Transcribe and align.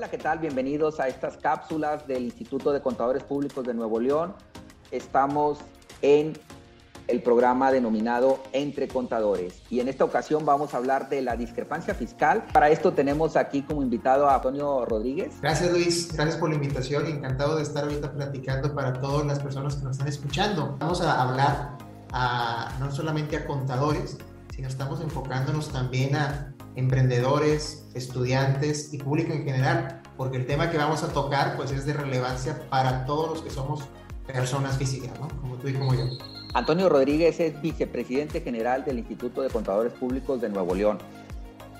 Hola, 0.00 0.10
¿qué 0.10 0.16
tal? 0.16 0.38
Bienvenidos 0.38 0.98
a 0.98 1.08
estas 1.08 1.36
cápsulas 1.36 2.06
del 2.06 2.22
Instituto 2.22 2.72
de 2.72 2.80
Contadores 2.80 3.22
Públicos 3.22 3.66
de 3.66 3.74
Nuevo 3.74 4.00
León. 4.00 4.32
Estamos 4.90 5.58
en 6.00 6.32
el 7.06 7.22
programa 7.22 7.70
denominado 7.70 8.42
Entre 8.54 8.88
Contadores 8.88 9.60
y 9.68 9.80
en 9.80 9.88
esta 9.88 10.04
ocasión 10.04 10.46
vamos 10.46 10.72
a 10.72 10.78
hablar 10.78 11.10
de 11.10 11.20
la 11.20 11.36
discrepancia 11.36 11.94
fiscal. 11.94 12.46
Para 12.50 12.70
esto 12.70 12.94
tenemos 12.94 13.36
aquí 13.36 13.60
como 13.60 13.82
invitado 13.82 14.26
a 14.26 14.36
Antonio 14.36 14.86
Rodríguez. 14.86 15.38
Gracias 15.42 15.70
Luis, 15.70 16.10
gracias 16.14 16.38
por 16.38 16.48
la 16.48 16.54
invitación. 16.54 17.06
Encantado 17.06 17.56
de 17.56 17.62
estar 17.62 17.84
ahorita 17.84 18.10
platicando 18.10 18.74
para 18.74 18.94
todas 18.94 19.26
las 19.26 19.38
personas 19.40 19.76
que 19.76 19.84
nos 19.84 19.96
están 19.96 20.08
escuchando. 20.08 20.78
Vamos 20.80 21.02
a 21.02 21.20
hablar 21.20 21.76
a, 22.10 22.74
no 22.80 22.90
solamente 22.90 23.36
a 23.36 23.46
contadores, 23.46 24.16
sino 24.56 24.66
estamos 24.66 25.02
enfocándonos 25.02 25.68
también 25.68 26.16
a 26.16 26.54
emprendedores, 26.80 27.84
estudiantes 27.94 28.92
y 28.92 28.98
público 28.98 29.32
en 29.32 29.44
general, 29.44 30.02
porque 30.16 30.38
el 30.38 30.46
tema 30.46 30.70
que 30.70 30.78
vamos 30.78 31.02
a 31.02 31.12
tocar 31.12 31.56
pues 31.56 31.70
es 31.70 31.86
de 31.86 31.92
relevancia 31.92 32.68
para 32.68 33.04
todos 33.04 33.30
los 33.30 33.42
que 33.42 33.50
somos 33.50 33.84
personas 34.26 34.76
físicas, 34.76 35.18
¿no? 35.20 35.28
Como 35.40 35.56
tú 35.56 35.68
y 35.68 35.74
como 35.74 35.94
yo. 35.94 36.04
Antonio 36.54 36.88
Rodríguez 36.88 37.38
es 37.38 37.60
vicepresidente 37.60 38.40
general 38.40 38.84
del 38.84 38.98
Instituto 38.98 39.42
de 39.42 39.50
Contadores 39.50 39.92
Públicos 39.92 40.40
de 40.40 40.48
Nuevo 40.48 40.74
León. 40.74 40.98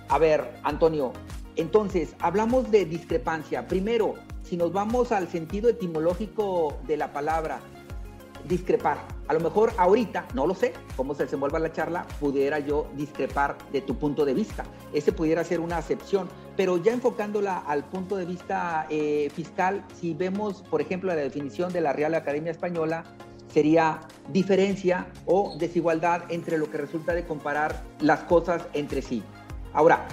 A 0.08 0.18
ver, 0.18 0.60
Antonio, 0.62 1.12
entonces, 1.56 2.14
hablamos 2.20 2.70
de 2.70 2.84
discrepancia. 2.84 3.66
Primero, 3.66 4.14
si 4.42 4.56
nos 4.56 4.72
vamos 4.72 5.12
al 5.12 5.28
sentido 5.28 5.68
etimológico 5.68 6.78
de 6.86 6.96
la 6.96 7.12
palabra, 7.12 7.60
discrepar. 8.48 8.98
A 9.30 9.32
lo 9.32 9.38
mejor 9.38 9.72
ahorita, 9.76 10.26
no 10.34 10.44
lo 10.44 10.56
sé, 10.56 10.72
cómo 10.96 11.14
se 11.14 11.22
desenvuelva 11.22 11.60
la 11.60 11.70
charla, 11.70 12.04
pudiera 12.18 12.58
yo 12.58 12.88
discrepar 12.96 13.56
de 13.70 13.80
tu 13.80 13.96
punto 13.96 14.24
de 14.24 14.34
vista. 14.34 14.64
Ese 14.92 15.12
pudiera 15.12 15.44
ser 15.44 15.60
una 15.60 15.76
acepción, 15.76 16.28
pero 16.56 16.78
ya 16.78 16.92
enfocándola 16.92 17.58
al 17.58 17.84
punto 17.84 18.16
de 18.16 18.24
vista 18.24 18.88
eh, 18.90 19.30
fiscal, 19.32 19.84
si 19.94 20.14
vemos, 20.14 20.62
por 20.68 20.80
ejemplo, 20.80 21.14
la 21.14 21.20
definición 21.20 21.72
de 21.72 21.80
la 21.80 21.92
Real 21.92 22.16
Academia 22.16 22.50
Española, 22.50 23.04
sería 23.54 24.00
diferencia 24.32 25.06
o 25.26 25.54
desigualdad 25.60 26.24
entre 26.28 26.58
lo 26.58 26.68
que 26.68 26.78
resulta 26.78 27.14
de 27.14 27.24
comparar 27.24 27.84
las 28.00 28.24
cosas 28.24 28.66
entre 28.72 29.00
sí. 29.00 29.22
Ahora, 29.72 30.08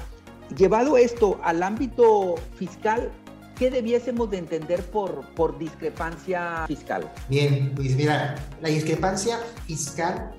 llevado 0.55 0.95
esto 0.95 1.39
al 1.41 1.63
ámbito 1.63 2.35
fiscal, 2.53 3.11
¿qué 3.57 3.71
debiésemos 3.71 4.29
de 4.29 4.37
entender 4.37 4.83
por, 4.83 5.33
por 5.33 5.57
discrepancia 5.57 6.65
fiscal? 6.67 7.11
Bien, 7.29 7.73
pues 7.75 7.95
mira, 7.95 8.35
la 8.61 8.69
discrepancia 8.69 9.39
fiscal, 9.65 10.31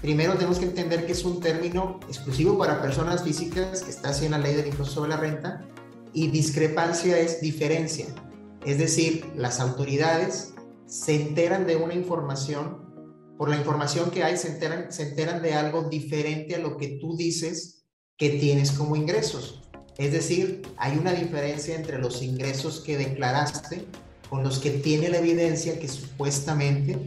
primero 0.00 0.34
tenemos 0.34 0.58
que 0.58 0.66
entender 0.66 1.06
que 1.06 1.12
es 1.12 1.24
un 1.24 1.40
término 1.40 2.00
exclusivo 2.08 2.56
para 2.58 2.80
personas 2.80 3.22
físicas 3.22 3.82
que 3.82 3.90
está 3.90 4.10
así 4.10 4.26
en 4.26 4.32
la 4.32 4.38
ley 4.38 4.54
del 4.54 4.68
impuesto 4.68 4.94
sobre 4.94 5.10
la 5.10 5.16
renta 5.16 5.66
y 6.12 6.28
discrepancia 6.28 7.18
es 7.18 7.40
diferencia. 7.40 8.06
Es 8.64 8.78
decir, 8.78 9.26
las 9.36 9.60
autoridades 9.60 10.54
se 10.86 11.14
enteran 11.14 11.66
de 11.66 11.76
una 11.76 11.94
información, 11.94 13.34
por 13.38 13.48
la 13.48 13.56
información 13.56 14.10
que 14.10 14.22
hay, 14.22 14.36
se 14.36 14.48
enteran, 14.48 14.92
se 14.92 15.08
enteran 15.08 15.42
de 15.42 15.54
algo 15.54 15.84
diferente 15.84 16.54
a 16.54 16.58
lo 16.58 16.76
que 16.76 16.98
tú 17.00 17.16
dices 17.16 17.86
que 18.16 18.30
tienes 18.30 18.72
como 18.72 18.94
ingresos. 18.94 19.62
Es 19.98 20.12
decir, 20.12 20.62
hay 20.76 20.96
una 20.96 21.12
diferencia 21.12 21.76
entre 21.76 21.98
los 21.98 22.22
ingresos 22.22 22.80
que 22.80 22.96
declaraste 22.96 23.86
con 24.30 24.42
los 24.42 24.58
que 24.58 24.70
tiene 24.70 25.08
la 25.08 25.18
evidencia 25.18 25.78
que 25.78 25.88
supuestamente 25.88 26.98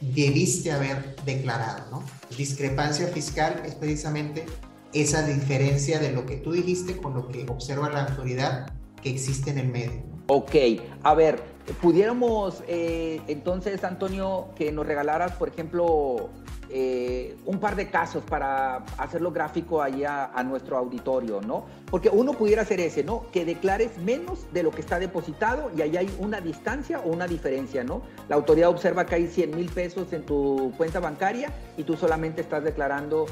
debiste 0.00 0.72
haber 0.72 1.16
declarado. 1.24 1.90
¿no? 1.90 2.04
Discrepancia 2.36 3.06
fiscal 3.08 3.62
es 3.64 3.74
precisamente 3.74 4.44
esa 4.92 5.26
diferencia 5.26 5.98
de 5.98 6.12
lo 6.12 6.26
que 6.26 6.36
tú 6.36 6.52
dijiste 6.52 6.96
con 6.96 7.14
lo 7.14 7.28
que 7.28 7.46
observa 7.48 7.90
la 7.90 8.06
autoridad 8.06 8.72
que 9.02 9.10
existe 9.10 9.50
en 9.50 9.58
el 9.58 9.68
medio. 9.68 10.15
Ok, 10.28 10.56
a 11.04 11.14
ver, 11.14 11.40
pudiéramos 11.80 12.64
eh, 12.66 13.20
entonces, 13.28 13.84
Antonio, 13.84 14.48
que 14.56 14.72
nos 14.72 14.84
regalaras, 14.84 15.32
por 15.32 15.48
ejemplo, 15.48 16.30
eh, 16.68 17.36
un 17.46 17.60
par 17.60 17.76
de 17.76 17.90
casos 17.90 18.24
para 18.24 18.78
hacerlo 18.98 19.30
gráfico 19.30 19.80
allá 19.80 20.32
a 20.34 20.42
nuestro 20.42 20.76
auditorio, 20.78 21.40
¿no? 21.40 21.66
Porque 21.88 22.08
uno 22.08 22.32
pudiera 22.32 22.62
hacer 22.62 22.80
ese, 22.80 23.04
¿no? 23.04 23.26
Que 23.30 23.44
declares 23.44 23.98
menos 23.98 24.52
de 24.52 24.64
lo 24.64 24.72
que 24.72 24.80
está 24.80 24.98
depositado 24.98 25.70
y 25.76 25.82
ahí 25.82 25.96
hay 25.96 26.16
una 26.18 26.40
distancia 26.40 26.98
o 26.98 27.08
una 27.08 27.28
diferencia, 27.28 27.84
¿no? 27.84 28.02
La 28.28 28.34
autoridad 28.34 28.70
observa 28.70 29.06
que 29.06 29.14
hay 29.14 29.28
100 29.28 29.54
mil 29.54 29.70
pesos 29.70 30.12
en 30.12 30.26
tu 30.26 30.72
cuenta 30.76 30.98
bancaria 30.98 31.52
y 31.76 31.84
tú 31.84 31.96
solamente 31.96 32.40
estás 32.40 32.64
declarando 32.64 33.26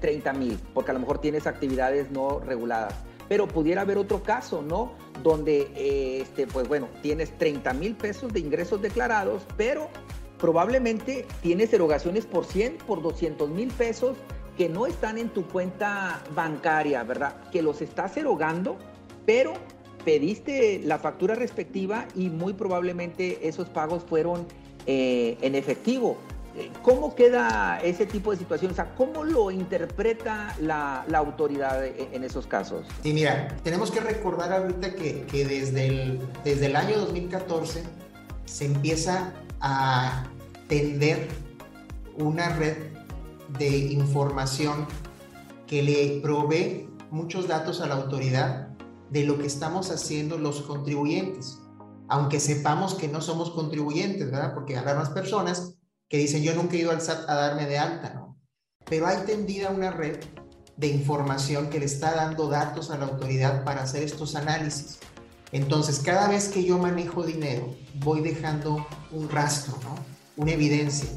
30 0.00 0.30
eh, 0.30 0.34
mil, 0.34 0.60
porque 0.74 0.90
a 0.90 0.94
lo 0.94 1.00
mejor 1.00 1.22
tienes 1.22 1.46
actividades 1.46 2.10
no 2.10 2.38
reguladas 2.40 2.92
pero 3.28 3.46
pudiera 3.46 3.82
haber 3.82 3.98
otro 3.98 4.22
caso, 4.22 4.62
¿no? 4.62 4.92
Donde, 5.22 5.70
eh, 5.74 6.20
este, 6.22 6.46
pues 6.46 6.66
bueno, 6.68 6.88
tienes 7.02 7.36
30 7.36 7.72
mil 7.74 7.94
pesos 7.94 8.32
de 8.32 8.40
ingresos 8.40 8.80
declarados, 8.80 9.42
pero 9.56 9.88
probablemente 10.38 11.26
tienes 11.42 11.72
erogaciones 11.72 12.26
por 12.26 12.44
100, 12.44 12.78
por 12.78 13.02
200 13.02 13.50
mil 13.50 13.68
pesos 13.68 14.16
que 14.56 14.68
no 14.68 14.86
están 14.86 15.18
en 15.18 15.28
tu 15.28 15.46
cuenta 15.46 16.22
bancaria, 16.34 17.02
¿verdad? 17.04 17.48
Que 17.50 17.62
los 17.62 17.80
estás 17.80 18.16
erogando, 18.16 18.76
pero 19.26 19.52
pediste 20.04 20.80
la 20.84 20.98
factura 20.98 21.34
respectiva 21.34 22.06
y 22.14 22.30
muy 22.30 22.54
probablemente 22.54 23.46
esos 23.46 23.68
pagos 23.68 24.04
fueron 24.04 24.46
eh, 24.86 25.36
en 25.42 25.54
efectivo. 25.54 26.16
¿Cómo 26.82 27.14
queda 27.14 27.78
ese 27.80 28.06
tipo 28.06 28.32
de 28.32 28.38
situación? 28.38 28.72
O 28.72 28.74
sea, 28.74 28.94
¿cómo 28.94 29.24
lo 29.24 29.50
interpreta 29.50 30.56
la, 30.60 31.04
autoridad 31.14 31.84
en 31.84 32.24
esos 32.24 32.46
casos? 32.46 32.86
Sí, 33.02 33.12
mira, 33.12 33.56
tenemos 33.62 33.90
que 33.90 34.00
recordar 34.00 34.52
ahorita 34.52 34.94
que, 34.94 35.24
que 35.26 35.44
desde, 35.44 35.86
el, 35.86 36.20
desde 36.44 36.66
el 36.66 36.76
año 36.76 36.98
2014 36.98 37.84
se 38.44 38.64
empieza 38.64 39.32
a 39.60 40.24
tender 40.68 41.28
una 42.16 42.48
red 42.56 42.76
de 43.58 43.68
información 43.68 44.86
que 45.66 45.82
le 45.82 46.20
provee 46.20 46.88
muchos 47.10 47.46
datos 47.46 47.80
a 47.80 47.86
la 47.86 47.94
autoridad 47.94 48.68
de 49.10 49.24
lo 49.24 49.38
que 49.38 49.46
estamos 49.46 49.90
haciendo 49.90 50.38
los 50.38 50.62
contribuyentes, 50.62 51.60
aunque 52.08 52.40
sepamos 52.40 52.94
que 52.94 53.08
no 53.08 53.20
somos 53.20 53.50
contribuyentes, 53.50 54.30
¿verdad? 54.30 54.54
Porque 54.54 54.76
habrá 54.76 54.94
más 54.94 55.10
personas 55.10 55.77
que 56.08 56.18
dicen 56.18 56.42
yo 56.42 56.54
nunca 56.54 56.76
he 56.76 56.80
ido 56.80 56.90
al 56.90 57.00
SAT 57.00 57.28
a 57.28 57.34
darme 57.34 57.66
de 57.66 57.78
alta, 57.78 58.14
¿no? 58.14 58.38
Pero 58.84 59.06
hay 59.06 59.18
tendida 59.26 59.70
una 59.70 59.90
red 59.90 60.18
de 60.76 60.86
información 60.86 61.68
que 61.68 61.80
le 61.80 61.86
está 61.86 62.14
dando 62.14 62.48
datos 62.48 62.90
a 62.90 62.98
la 62.98 63.06
autoridad 63.06 63.64
para 63.64 63.82
hacer 63.82 64.02
estos 64.02 64.34
análisis. 64.36 64.98
Entonces, 65.52 65.98
cada 66.00 66.28
vez 66.28 66.48
que 66.48 66.64
yo 66.64 66.78
manejo 66.78 67.24
dinero, 67.24 67.74
voy 67.96 68.20
dejando 68.20 68.86
un 69.10 69.28
rastro, 69.28 69.78
¿no? 69.82 69.96
Una 70.36 70.52
evidencia. 70.52 71.08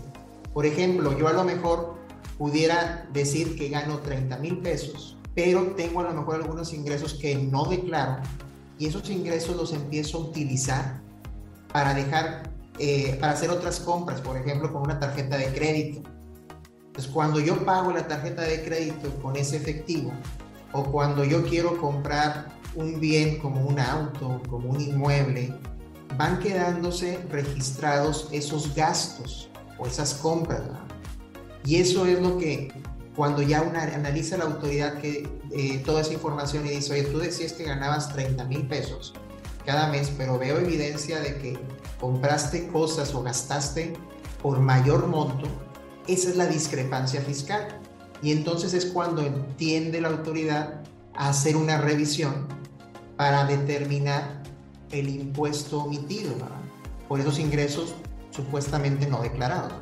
Por 0.54 0.66
ejemplo, 0.66 1.18
yo 1.18 1.28
a 1.28 1.34
lo 1.34 1.44
mejor 1.44 1.96
pudiera 2.38 3.08
decir 3.14 3.56
que 3.56 3.70
gano 3.70 4.00
30 4.00 4.38
mil 4.40 4.58
pesos, 4.58 5.18
pero 5.36 5.76
tengo 5.76 6.00
a 6.00 6.04
lo 6.04 6.14
mejor 6.14 6.36
algunos 6.36 6.74
ingresos 6.74 7.14
que 7.14 7.36
no 7.36 7.66
declaro 7.66 8.22
y 8.80 8.88
esos 8.88 9.10
ingresos 9.10 9.56
los 9.56 9.74
empiezo 9.74 10.18
a 10.18 10.22
utilizar 10.22 11.02
para 11.72 11.94
dejar 11.94 12.51
eh, 12.84 13.16
para 13.20 13.34
hacer 13.34 13.52
otras 13.52 13.80
compras, 13.80 14.22
por 14.22 14.36
ejemplo, 14.36 14.74
con 14.74 14.82
una 14.82 15.00
tarjeta 15.00 15.38
de 15.38 15.54
crédito. 15.54 16.02
Entonces, 16.88 17.12
cuando 17.12 17.40
yo 17.40 17.64
pago 17.64 17.92
la 17.92 18.08
tarjeta 18.08 18.42
de 18.42 18.64
crédito 18.64 19.12
con 19.22 19.36
ese 19.36 19.58
efectivo, 19.58 20.12
o 20.72 20.84
cuando 20.86 21.24
yo 21.24 21.44
quiero 21.46 21.78
comprar 21.78 22.48
un 22.74 23.00
bien 23.00 23.38
como 23.38 23.62
un 23.62 23.80
auto, 23.80 24.42
como 24.50 24.72
un 24.72 24.82
inmueble, 24.82 25.54
van 26.18 26.40
quedándose 26.40 27.20
registrados 27.30 28.28
esos 28.32 28.74
gastos 28.74 29.48
o 29.78 29.86
esas 29.86 30.16
compras. 30.16 30.64
Y 31.64 31.76
eso 31.76 32.08
es 32.08 32.20
lo 32.20 32.40
que 32.40 32.74
cuando 33.16 33.44
ya 33.44 33.62
una, 33.62 33.84
analiza 33.84 34.38
la 34.38 34.46
autoridad 34.46 34.98
que 34.98 35.30
eh, 35.52 35.84
toda 35.86 36.02
esa 36.02 36.14
información 36.14 36.66
y 36.66 36.72
dice, 36.72 36.94
oye, 36.94 37.04
tú 37.04 37.20
decías 37.20 37.54
que 37.54 37.64
ganabas 37.64 38.12
30 38.12 38.44
mil 38.46 38.66
pesos 38.68 39.14
cada 39.66 39.88
mes, 39.88 40.12
pero 40.18 40.38
veo 40.38 40.58
evidencia 40.60 41.20
de 41.20 41.38
que 41.38 41.60
compraste 42.00 42.68
cosas 42.68 43.14
o 43.14 43.24
gastaste 43.24 43.94
por 44.42 44.60
mayor 44.60 45.08
monto, 45.08 45.48
esa 46.08 46.30
es 46.30 46.36
la 46.36 46.48
discrepancia 46.48 47.22
fiscal. 47.22 47.80
Y 48.22 48.32
entonces 48.32 48.74
es 48.74 48.86
cuando 48.86 49.22
entiende 49.22 50.02
la 50.02 50.10
autoridad 50.10 50.82
a 51.16 51.30
hacer 51.30 51.56
una 51.56 51.78
revisión 51.78 52.48
para 53.18 53.46
determinar 53.46 54.44
el 54.92 55.10
impuesto 55.10 55.84
omitido 55.84 56.34
por 57.08 57.20
esos 57.20 57.40
ingresos 57.40 57.94
supuestamente 58.32 59.08
no 59.08 59.22
declarados. 59.22 59.74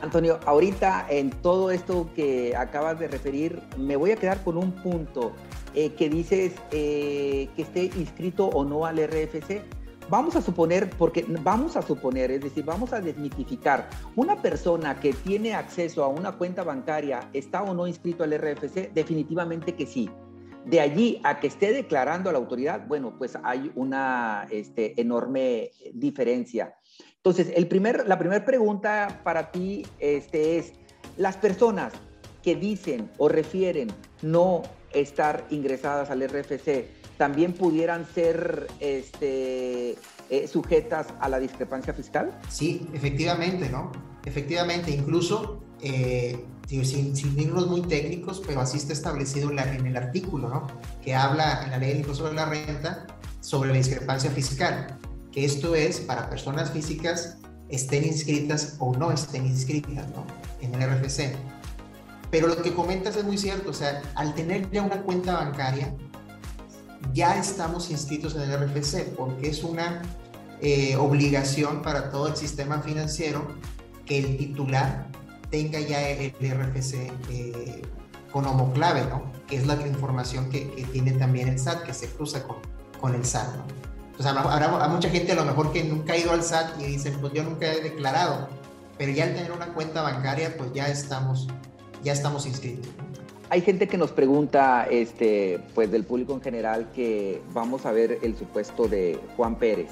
Antonio, 0.00 0.38
ahorita 0.46 1.06
en 1.08 1.30
todo 1.30 1.70
esto 1.70 2.08
que 2.14 2.54
acabas 2.56 2.98
de 3.00 3.08
referir, 3.08 3.60
me 3.76 3.96
voy 3.96 4.12
a 4.12 4.16
quedar 4.16 4.42
con 4.44 4.56
un 4.56 4.72
punto 4.72 5.32
eh, 5.74 5.90
que 5.94 6.08
dices 6.08 6.52
eh, 6.70 7.48
que 7.56 7.62
esté 7.62 7.84
inscrito 7.84 8.46
o 8.46 8.64
no 8.64 8.86
al 8.86 8.98
RFC. 8.98 9.62
Vamos 10.08 10.36
a 10.36 10.40
suponer, 10.40 10.88
porque 10.90 11.26
vamos 11.42 11.76
a 11.76 11.82
suponer, 11.82 12.30
es 12.30 12.40
decir, 12.40 12.64
vamos 12.64 12.92
a 12.94 13.00
desmitificar, 13.00 13.90
una 14.16 14.40
persona 14.40 14.98
que 15.00 15.12
tiene 15.12 15.54
acceso 15.54 16.02
a 16.02 16.08
una 16.08 16.32
cuenta 16.32 16.62
bancaria, 16.62 17.28
¿está 17.34 17.62
o 17.62 17.74
no 17.74 17.86
inscrito 17.86 18.24
al 18.24 18.32
RFC? 18.32 18.92
Definitivamente 18.94 19.74
que 19.74 19.84
sí. 19.84 20.08
De 20.64 20.80
allí 20.80 21.20
a 21.24 21.40
que 21.40 21.46
esté 21.46 21.72
declarando 21.72 22.28
a 22.28 22.32
la 22.32 22.38
autoridad, 22.38 22.86
bueno, 22.86 23.16
pues 23.16 23.38
hay 23.42 23.72
una 23.74 24.46
este, 24.50 25.00
enorme 25.00 25.70
diferencia. 25.94 26.74
Entonces, 27.16 27.48
primer, 27.66 28.06
la 28.06 28.18
primera 28.18 28.44
pregunta 28.44 29.20
para 29.24 29.50
ti 29.50 29.86
este, 29.98 30.58
es, 30.58 30.72
las 31.16 31.36
personas 31.36 31.92
que 32.42 32.54
dicen 32.54 33.10
o 33.18 33.28
refieren 33.28 33.88
no 34.22 34.62
estar 34.92 35.46
ingresadas 35.50 36.10
al 36.10 36.26
RFC, 36.26 36.86
también 37.18 37.52
pudieran 37.52 38.06
ser 38.06 38.68
este, 38.80 39.96
eh, 40.30 40.46
sujetas 40.46 41.08
a 41.20 41.28
la 41.28 41.38
discrepancia 41.38 41.92
fiscal? 41.92 42.38
Sí, 42.48 42.88
efectivamente, 42.94 43.68
¿no? 43.68 43.90
Efectivamente, 44.24 44.90
incluso 44.90 45.60
eh, 45.82 46.44
sin, 46.68 47.16
sin, 47.16 47.38
irnos 47.38 47.66
muy 47.66 47.82
técnicos, 47.82 48.42
pero 48.46 48.60
así 48.60 48.76
está 48.76 48.92
establecido 48.92 49.50
en, 49.50 49.58
en, 49.58 49.86
el 49.86 49.96
artículo, 49.96 50.48
¿no? 50.48 50.66
Que 51.02 51.14
habla 51.14 51.62
en 51.64 51.70
la 51.70 51.78
ley 51.78 51.88
del 51.90 51.98
impuesto 51.98 52.24
sobre 52.24 52.36
la 52.36 52.46
renta 52.46 53.06
sobre 53.40 53.70
la 53.70 53.76
discrepancia 53.76 54.30
fiscal, 54.30 54.98
que 55.32 55.44
esto 55.44 55.74
es 55.74 56.00
para 56.00 56.28
personas 56.28 56.70
físicas 56.70 57.38
estén 57.68 58.04
inscritas 58.04 58.76
o 58.78 58.94
no 58.94 59.10
estén 59.10 59.46
inscritas, 59.46 60.06
¿no? 60.10 60.26
En 60.60 60.74
el 60.74 60.88
RFC. 60.88 61.34
Pero 62.30 62.48
lo 62.48 62.60
que 62.60 62.74
comentas 62.74 63.16
es 63.16 63.24
muy 63.24 63.38
cierto, 63.38 63.70
o 63.70 63.74
sea, 63.74 64.02
al 64.14 64.34
tener 64.34 64.70
ya 64.70 64.82
una 64.82 65.02
cuenta 65.02 65.34
bancaria, 65.34 65.94
ya 67.14 67.38
estamos 67.38 67.90
inscritos 67.90 68.34
en 68.34 68.42
el 68.42 68.68
RFC, 68.68 69.14
porque 69.16 69.48
es 69.48 69.64
una 69.64 70.02
eh, 70.60 70.96
obligación 70.96 71.80
para 71.82 72.10
todo 72.10 72.28
el 72.28 72.36
sistema 72.36 72.80
financiero 72.80 73.46
que 74.04 74.18
el 74.18 74.36
titular 74.36 75.06
tenga 75.50 75.80
ya 75.80 76.08
el 76.08 76.32
RFC 76.40 76.94
eh, 77.30 77.82
con 78.32 78.46
homoclave, 78.46 79.04
¿no? 79.06 79.32
Que 79.46 79.56
es 79.56 79.66
la 79.66 79.74
información 79.86 80.50
que, 80.50 80.60
tiene 80.92 81.12
también 81.12 81.48
el 81.48 81.58
SAT, 81.58 81.84
que 81.84 81.94
se 81.94 82.08
cruza 82.08 82.42
con, 82.44 82.56
con 83.00 83.14
el 83.14 83.24
SAT, 83.24 83.56
¿no? 83.56 83.64
Entonces, 84.18 84.36
habrá, 84.36 84.88
mucha 84.88 85.08
gente 85.10 85.30
a 85.30 85.36
lo 85.36 85.44
mejor 85.44 85.72
que 85.72 85.84
nunca 85.84 86.14
ha 86.14 86.16
ido 86.16 86.32
al 86.32 86.42
SAT 86.42 86.80
y 86.80 86.84
dice, 86.84 87.12
pues 87.20 87.32
yo 87.32 87.44
nunca 87.44 87.72
he 87.72 87.80
declarado, 87.80 88.48
pero 88.98 89.12
ya 89.12 89.24
al 89.24 89.34
tener 89.34 89.52
una 89.52 89.72
cuenta 89.74 90.02
bancaria, 90.02 90.56
pues 90.56 90.72
ya 90.72 90.88
estamos, 90.88 91.46
ya 92.02 92.12
estamos 92.12 92.44
inscritos. 92.44 92.90
Hay 93.50 93.60
gente 93.60 93.86
que 93.86 93.96
nos 93.96 94.10
pregunta, 94.10 94.86
este, 94.90 95.60
pues 95.74 95.90
del 95.90 96.04
público 96.04 96.34
en 96.34 96.42
general, 96.42 96.90
que 96.94 97.40
vamos 97.54 97.86
a 97.86 97.92
ver 97.92 98.18
el 98.22 98.36
supuesto 98.36 98.88
de 98.88 99.20
Juan 99.36 99.54
Pérez. 99.54 99.90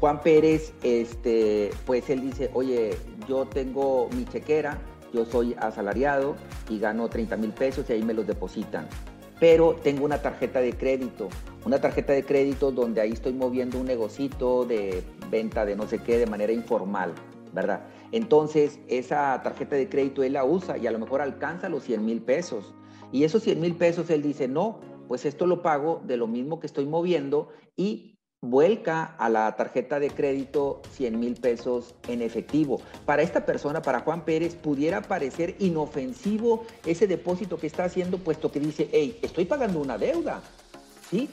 Juan 0.00 0.20
Pérez, 0.20 0.74
este, 0.82 1.70
pues 1.86 2.10
él 2.10 2.20
dice, 2.20 2.50
oye, 2.52 2.96
yo 3.28 3.46
tengo 3.46 4.08
mi 4.14 4.24
chequera, 4.26 4.78
yo 5.12 5.24
soy 5.24 5.54
asalariado 5.58 6.36
y 6.68 6.78
gano 6.78 7.08
30 7.08 7.36
mil 7.36 7.52
pesos 7.52 7.88
y 7.88 7.94
ahí 7.94 8.02
me 8.02 8.12
los 8.12 8.26
depositan. 8.26 8.88
Pero 9.40 9.74
tengo 9.82 10.04
una 10.04 10.20
tarjeta 10.20 10.60
de 10.60 10.72
crédito, 10.74 11.28
una 11.64 11.80
tarjeta 11.80 12.12
de 12.12 12.24
crédito 12.24 12.72
donde 12.72 13.00
ahí 13.00 13.12
estoy 13.12 13.32
moviendo 13.32 13.78
un 13.78 13.86
negocito 13.86 14.64
de 14.64 15.02
venta 15.30 15.64
de 15.64 15.76
no 15.76 15.86
sé 15.86 15.98
qué 15.98 16.18
de 16.18 16.26
manera 16.26 16.52
informal, 16.52 17.12
¿verdad? 17.52 17.86
Entonces, 18.12 18.78
esa 18.88 19.40
tarjeta 19.42 19.76
de 19.76 19.88
crédito 19.88 20.22
él 20.22 20.34
la 20.34 20.44
usa 20.44 20.76
y 20.78 20.86
a 20.86 20.90
lo 20.90 20.98
mejor 20.98 21.20
alcanza 21.20 21.68
los 21.68 21.84
100 21.84 22.04
mil 22.04 22.22
pesos. 22.22 22.74
Y 23.12 23.24
esos 23.24 23.42
100 23.42 23.60
mil 23.60 23.74
pesos 23.76 24.10
él 24.10 24.22
dice, 24.22 24.48
no, 24.48 24.80
pues 25.08 25.24
esto 25.24 25.46
lo 25.46 25.62
pago 25.62 26.02
de 26.04 26.16
lo 26.16 26.26
mismo 26.26 26.60
que 26.60 26.66
estoy 26.66 26.86
moviendo 26.86 27.48
y 27.76 28.15
vuelca 28.50 29.14
a 29.18 29.28
la 29.28 29.54
tarjeta 29.56 30.00
de 30.00 30.10
crédito 30.10 30.82
100 30.92 31.18
mil 31.18 31.34
pesos 31.34 31.94
en 32.08 32.22
efectivo. 32.22 32.80
Para 33.04 33.22
esta 33.22 33.44
persona, 33.44 33.82
para 33.82 34.00
Juan 34.00 34.24
Pérez, 34.24 34.54
pudiera 34.54 35.02
parecer 35.02 35.56
inofensivo 35.58 36.64
ese 36.84 37.06
depósito 37.06 37.58
que 37.58 37.66
está 37.66 37.84
haciendo, 37.84 38.18
puesto 38.18 38.50
que 38.50 38.60
dice, 38.60 38.88
hey, 38.92 39.18
estoy 39.22 39.44
pagando 39.44 39.80
una 39.80 39.98
deuda, 39.98 40.40
¿sí? 41.10 41.28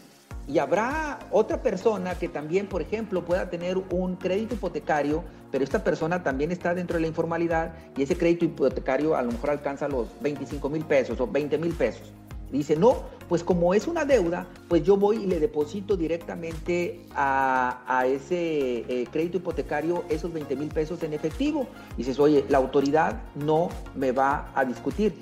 Y 0.45 0.57
habrá 0.59 1.19
otra 1.31 1.61
persona 1.61 2.15
que 2.15 2.27
también, 2.27 2.67
por 2.67 2.81
ejemplo, 2.81 3.23
pueda 3.23 3.49
tener 3.49 3.77
un 3.77 4.17
crédito 4.17 4.55
hipotecario, 4.55 5.23
pero 5.51 5.63
esta 5.63 5.83
persona 5.83 6.21
también 6.21 6.51
está 6.51 6.73
dentro 6.73 6.95
de 6.95 7.01
la 7.01 7.07
informalidad 7.07 7.73
y 7.95 8.03
ese 8.03 8.17
crédito 8.17 8.43
hipotecario 8.43 9.15
a 9.15 9.21
lo 9.21 9.31
mejor 9.31 9.51
alcanza 9.51 9.87
los 9.87 10.09
25 10.19 10.69
mil 10.69 10.83
pesos 10.83 11.19
o 11.21 11.27
20 11.27 11.57
mil 11.57 11.73
pesos. 11.73 12.11
Dice, 12.57 12.75
no, 12.75 13.03
pues 13.27 13.43
como 13.43 13.73
es 13.73 13.87
una 13.87 14.05
deuda, 14.05 14.45
pues 14.67 14.83
yo 14.83 14.95
voy 14.95 15.23
y 15.23 15.25
le 15.25 15.39
deposito 15.39 15.97
directamente 15.97 17.01
a, 17.15 18.05
ese 18.05 18.85
eh, 18.87 19.07
crédito 19.11 19.37
hipotecario 19.37 20.03
esos 20.07 20.31
20 20.31 20.55
mil 20.55 20.69
pesos 20.69 21.01
en 21.01 21.13
efectivo. 21.13 21.67
dices, 21.97 22.19
oye, 22.19 22.45
la 22.49 22.59
autoridad 22.59 23.23
no 23.33 23.69
me 23.95 24.11
va 24.11 24.51
a 24.53 24.65
discutir. 24.65 25.15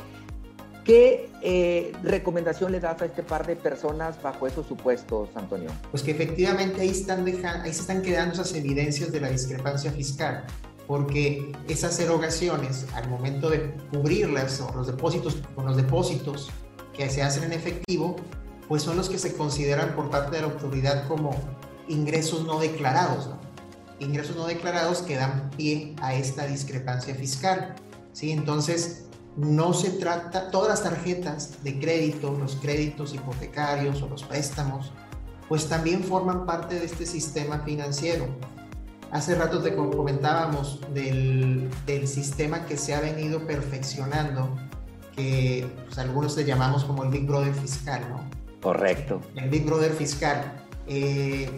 ¿Qué 0.83 1.29
eh, 1.41 1.93
recomendación 2.03 2.73
le 2.73 2.81
das 2.81 3.01
a 3.01 3.05
este 3.05 3.23
par 3.23 3.47
de 3.47 3.55
personas 3.55 4.21
bajo 4.21 4.45
esos 4.45 4.67
supuestos, 4.67 5.29
Antonio? 5.35 5.69
Pues 5.91 6.03
que 6.03 6.11
efectivamente 6.11 6.81
ahí, 6.81 6.89
están 6.89 7.25
ahí 7.25 7.73
se 7.73 7.81
están 7.81 8.01
quedando 8.01 8.33
esas 8.33 8.53
evidencias 8.55 9.13
de 9.13 9.21
la 9.21 9.29
discrepancia 9.29 9.89
fiscal, 9.91 10.43
porque 10.85 11.53
esas 11.69 11.97
erogaciones 12.01 12.87
al 12.93 13.07
momento 13.09 13.49
de 13.49 13.73
cubrirlas 13.89 14.59
o 14.59 14.75
los 14.75 14.87
depósitos 14.87 15.37
con 15.55 15.65
los 15.65 15.77
depósitos 15.77 16.51
que 16.95 17.09
se 17.09 17.23
hacen 17.23 17.43
en 17.43 17.53
efectivo, 17.53 18.15
pues 18.67 18.83
son 18.83 18.97
los 18.97 19.09
que 19.09 19.17
se 19.17 19.33
consideran 19.33 19.95
por 19.95 20.09
parte 20.09 20.37
de 20.37 20.41
la 20.43 20.47
autoridad 20.47 21.07
como 21.07 21.35
ingresos 21.87 22.45
no 22.45 22.59
declarados, 22.59 23.29
ingresos 23.99 24.35
no 24.35 24.47
declarados 24.47 25.01
que 25.01 25.15
dan 25.15 25.49
pie 25.51 25.95
a 26.01 26.15
esta 26.15 26.45
discrepancia 26.47 27.15
fiscal. 27.15 27.75
¿sí? 28.13 28.31
Entonces, 28.31 29.05
no 29.35 29.73
se 29.73 29.91
trata, 29.91 30.51
todas 30.51 30.69
las 30.69 30.83
tarjetas 30.83 31.63
de 31.63 31.79
crédito, 31.79 32.31
los 32.31 32.55
créditos 32.55 33.13
hipotecarios 33.13 34.01
o 34.01 34.07
los 34.07 34.23
préstamos, 34.23 34.91
pues 35.47 35.67
también 35.67 36.03
forman 36.03 36.45
parte 36.45 36.75
de 36.75 36.85
este 36.85 37.05
sistema 37.05 37.59
financiero. 37.59 38.27
Hace 39.11 39.35
rato 39.35 39.61
te 39.61 39.75
comentábamos 39.75 40.79
del, 40.93 41.69
del 41.85 42.07
sistema 42.07 42.65
que 42.65 42.77
se 42.77 42.93
ha 42.93 43.01
venido 43.01 43.45
perfeccionando 43.45 44.55
pues, 45.85 45.97
algunos 45.97 46.35
le 46.37 46.45
llamamos 46.45 46.83
como 46.83 47.03
el 47.03 47.09
Big 47.09 47.25
Brother 47.25 47.53
fiscal, 47.53 48.01
¿no? 48.09 48.29
Correcto. 48.61 49.21
El 49.35 49.49
Big 49.49 49.65
Brother 49.65 49.91
fiscal. 49.93 50.65
Eh, 50.87 51.49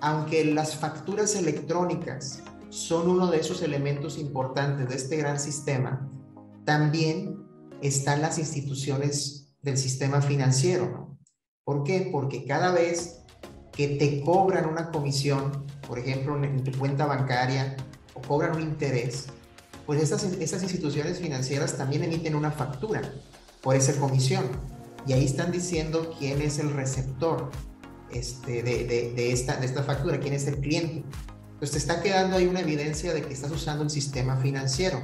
aunque 0.00 0.44
las 0.44 0.76
facturas 0.76 1.34
electrónicas 1.34 2.42
son 2.70 3.08
uno 3.08 3.30
de 3.30 3.38
esos 3.38 3.62
elementos 3.62 4.18
importantes 4.18 4.88
de 4.88 4.94
este 4.94 5.16
gran 5.16 5.38
sistema, 5.38 6.08
también 6.64 7.44
están 7.82 8.22
las 8.22 8.38
instituciones 8.38 9.52
del 9.62 9.76
sistema 9.76 10.20
financiero, 10.22 10.86
¿no? 10.86 11.18
¿Por 11.64 11.84
qué? 11.84 12.08
Porque 12.10 12.44
cada 12.44 12.72
vez 12.72 13.22
que 13.72 13.88
te 13.88 14.22
cobran 14.22 14.66
una 14.66 14.90
comisión, 14.90 15.66
por 15.86 15.98
ejemplo, 15.98 16.42
en 16.42 16.64
tu 16.64 16.76
cuenta 16.78 17.06
bancaria, 17.06 17.76
o 18.14 18.20
cobran 18.20 18.56
un 18.56 18.62
interés, 18.62 19.28
pues 19.90 20.04
estas, 20.04 20.22
estas 20.22 20.62
instituciones 20.62 21.18
financieras 21.18 21.76
también 21.76 22.04
emiten 22.04 22.36
una 22.36 22.52
factura 22.52 23.02
por 23.60 23.74
esa 23.74 23.92
comisión. 23.94 24.44
Y 25.04 25.14
ahí 25.14 25.24
están 25.24 25.50
diciendo 25.50 26.14
quién 26.16 26.40
es 26.42 26.60
el 26.60 26.70
receptor 26.70 27.50
este, 28.12 28.62
de, 28.62 29.32
esta, 29.32 29.56
de 29.56 29.66
esta 29.66 29.82
factura, 29.82 30.20
quién 30.20 30.34
es 30.34 30.46
el 30.46 30.58
cliente. 30.60 31.02
Pues 31.58 31.72
te 31.72 31.78
está 31.78 32.04
quedando 32.04 32.36
ahí 32.36 32.46
una 32.46 32.60
evidencia 32.60 33.12
de 33.12 33.22
que 33.22 33.34
estás 33.34 33.50
usando 33.50 33.82
el 33.82 33.90
sistema 33.90 34.36
financiero. 34.36 35.00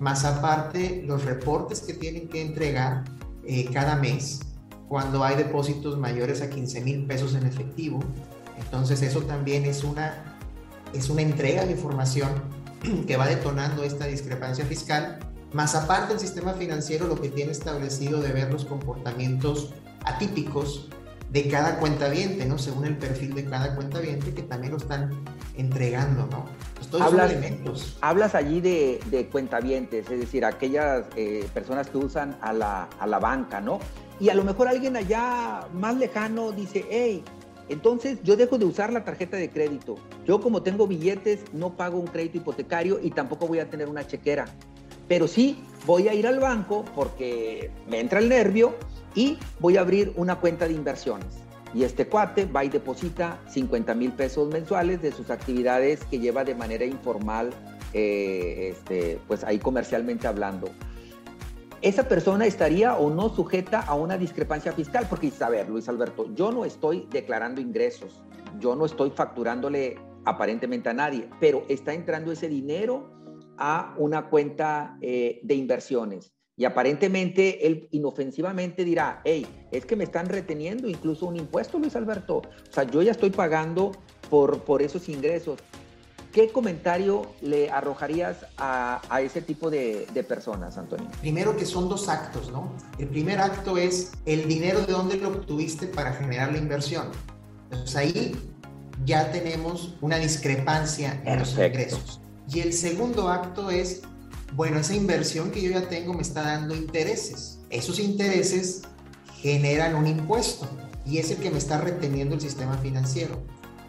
Más 0.00 0.24
aparte, 0.24 1.04
los 1.06 1.24
reportes 1.24 1.78
que 1.82 1.94
tienen 1.94 2.28
que 2.28 2.42
entregar 2.42 3.04
eh, 3.46 3.70
cada 3.72 3.94
mes 3.94 4.40
cuando 4.88 5.22
hay 5.22 5.36
depósitos 5.36 5.96
mayores 5.96 6.42
a 6.42 6.50
15 6.50 6.80
mil 6.80 7.06
pesos 7.06 7.36
en 7.36 7.46
efectivo. 7.46 8.00
Entonces 8.58 9.00
eso 9.00 9.20
también 9.20 9.64
es 9.64 9.84
una, 9.84 10.36
es 10.92 11.08
una 11.08 11.22
entrega 11.22 11.64
de 11.64 11.70
información 11.70 12.57
que 13.06 13.16
va 13.16 13.26
detonando 13.26 13.82
esta 13.82 14.06
discrepancia 14.06 14.64
fiscal, 14.64 15.18
más 15.52 15.74
aparte 15.74 16.12
el 16.12 16.20
sistema 16.20 16.52
financiero 16.54 17.06
lo 17.06 17.20
que 17.20 17.28
tiene 17.28 17.52
establecido 17.52 18.20
de 18.20 18.32
ver 18.32 18.52
los 18.52 18.64
comportamientos 18.64 19.72
atípicos 20.04 20.88
de 21.30 21.48
cada 21.48 21.78
cuentaviente, 21.78 22.46
¿no? 22.46 22.58
Según 22.58 22.86
el 22.86 22.96
perfil 22.96 23.34
de 23.34 23.44
cada 23.44 23.74
cuentaviente 23.74 24.32
que 24.32 24.42
también 24.42 24.72
lo 24.72 24.78
están 24.78 25.24
entregando, 25.56 26.26
¿no? 26.26 26.46
Pues 26.90 27.02
hablas, 27.02 27.30
elementos. 27.30 27.98
Hablas 28.00 28.34
allí 28.34 28.60
de, 28.60 29.00
de 29.10 29.26
cuentavientes, 29.26 30.08
es 30.10 30.20
decir, 30.20 30.44
aquellas 30.44 31.04
eh, 31.16 31.46
personas 31.52 31.90
que 31.90 31.98
usan 31.98 32.38
a 32.40 32.52
la, 32.52 32.88
a 32.98 33.06
la 33.06 33.18
banca, 33.18 33.60
¿no? 33.60 33.78
Y 34.20 34.30
a 34.30 34.34
lo 34.34 34.42
mejor 34.42 34.68
alguien 34.68 34.96
allá 34.96 35.68
más 35.74 35.96
lejano 35.96 36.52
dice, 36.52 36.86
hey, 36.90 37.22
entonces 37.68 38.18
yo 38.22 38.36
dejo 38.36 38.58
de 38.58 38.64
usar 38.64 38.92
la 38.92 39.04
tarjeta 39.04 39.36
de 39.36 39.50
crédito. 39.50 39.96
Yo 40.26 40.40
como 40.40 40.62
tengo 40.62 40.86
billetes 40.86 41.44
no 41.52 41.76
pago 41.76 41.98
un 41.98 42.06
crédito 42.06 42.38
hipotecario 42.38 42.98
y 43.02 43.10
tampoco 43.10 43.46
voy 43.46 43.58
a 43.58 43.68
tener 43.68 43.88
una 43.88 44.06
chequera. 44.06 44.46
Pero 45.06 45.26
sí 45.26 45.58
voy 45.86 46.08
a 46.08 46.14
ir 46.14 46.26
al 46.26 46.38
banco 46.38 46.84
porque 46.94 47.70
me 47.88 48.00
entra 48.00 48.18
el 48.18 48.28
nervio 48.28 48.74
y 49.14 49.38
voy 49.60 49.76
a 49.76 49.80
abrir 49.80 50.12
una 50.16 50.36
cuenta 50.36 50.66
de 50.66 50.74
inversiones. 50.74 51.26
Y 51.74 51.84
este 51.84 52.06
cuate 52.06 52.46
va 52.46 52.64
y 52.64 52.68
deposita 52.68 53.38
50 53.50 53.94
mil 53.94 54.12
pesos 54.12 54.48
mensuales 54.48 55.02
de 55.02 55.12
sus 55.12 55.30
actividades 55.30 56.04
que 56.04 56.18
lleva 56.18 56.44
de 56.44 56.54
manera 56.54 56.84
informal, 56.84 57.50
eh, 57.92 58.72
este, 58.72 59.18
pues 59.28 59.44
ahí 59.44 59.58
comercialmente 59.58 60.26
hablando. 60.26 60.70
Esa 61.80 62.08
persona 62.08 62.46
estaría 62.46 62.96
o 62.96 63.10
no 63.10 63.28
sujeta 63.28 63.80
a 63.80 63.94
una 63.94 64.18
discrepancia 64.18 64.72
fiscal, 64.72 65.06
porque 65.08 65.32
a 65.40 65.48
ver, 65.48 65.68
Luis 65.68 65.88
Alberto, 65.88 66.32
yo 66.34 66.50
no 66.50 66.64
estoy 66.64 67.06
declarando 67.10 67.60
ingresos, 67.60 68.22
yo 68.58 68.74
no 68.74 68.86
estoy 68.86 69.10
facturándole 69.10 69.96
aparentemente 70.24 70.88
a 70.88 70.94
nadie, 70.94 71.28
pero 71.40 71.64
está 71.68 71.94
entrando 71.94 72.32
ese 72.32 72.48
dinero 72.48 73.10
a 73.56 73.94
una 73.98 74.28
cuenta 74.28 74.98
eh, 75.00 75.40
de 75.42 75.54
inversiones. 75.54 76.32
Y 76.56 76.64
aparentemente 76.64 77.68
él 77.68 77.86
inofensivamente 77.92 78.84
dirá, 78.84 79.20
hey, 79.24 79.46
es 79.70 79.86
que 79.86 79.94
me 79.94 80.02
están 80.02 80.26
reteniendo 80.26 80.88
incluso 80.88 81.26
un 81.26 81.36
impuesto, 81.36 81.78
Luis 81.78 81.94
Alberto. 81.94 82.38
O 82.38 82.72
sea, 82.72 82.82
yo 82.82 83.00
ya 83.00 83.12
estoy 83.12 83.30
pagando 83.30 83.92
por, 84.28 84.64
por 84.64 84.82
esos 84.82 85.08
ingresos. 85.08 85.60
¿Qué 86.32 86.50
comentario 86.52 87.22
le 87.40 87.70
arrojarías 87.70 88.36
a, 88.58 89.00
ese 89.22 89.40
tipo 89.40 89.70
de, 89.70 90.06
personas, 90.28 90.76
Antonio? 90.76 91.08
Primero 91.20 91.56
que 91.56 91.64
son 91.64 91.88
dos 91.88 92.08
actos, 92.08 92.50
¿no? 92.50 92.72
El 92.98 93.08
primer 93.08 93.40
acto 93.40 93.78
es 93.78 94.12
el 94.26 94.46
dinero 94.46 94.80
de 94.82 94.92
dónde 94.92 95.16
lo 95.16 95.28
obtuviste 95.28 95.86
para 95.86 96.12
generar 96.12 96.52
la 96.52 96.58
inversión. 96.58 97.08
Entonces 97.70 97.96
ahí 97.96 98.52
ya 99.04 99.32
tenemos 99.32 99.96
una 100.02 100.18
discrepancia 100.18 101.22
en 101.24 101.38
los 101.38 101.52
ingresos. 101.52 102.20
Y 102.52 102.60
el 102.60 102.72
segundo 102.74 103.28
acto 103.28 103.70
es, 103.70 104.02
bueno, 104.54 104.78
esa 104.78 104.94
inversión 104.94 105.50
que 105.50 105.62
yo 105.62 105.70
ya 105.70 105.88
tengo 105.88 106.12
me 106.12 106.22
está 106.22 106.42
dando 106.42 106.74
intereses. 106.74 107.60
Esos 107.70 107.98
intereses 107.98 108.82
generan 109.40 109.94
un 109.94 110.06
impuesto 110.06 110.68
y 111.06 111.18
es 111.18 111.30
el 111.30 111.38
que 111.38 111.50
me 111.50 111.58
está 111.58 111.80
reteniendo 111.80 112.34
el 112.34 112.40
sistema 112.40 112.76
financiero. 112.78 113.42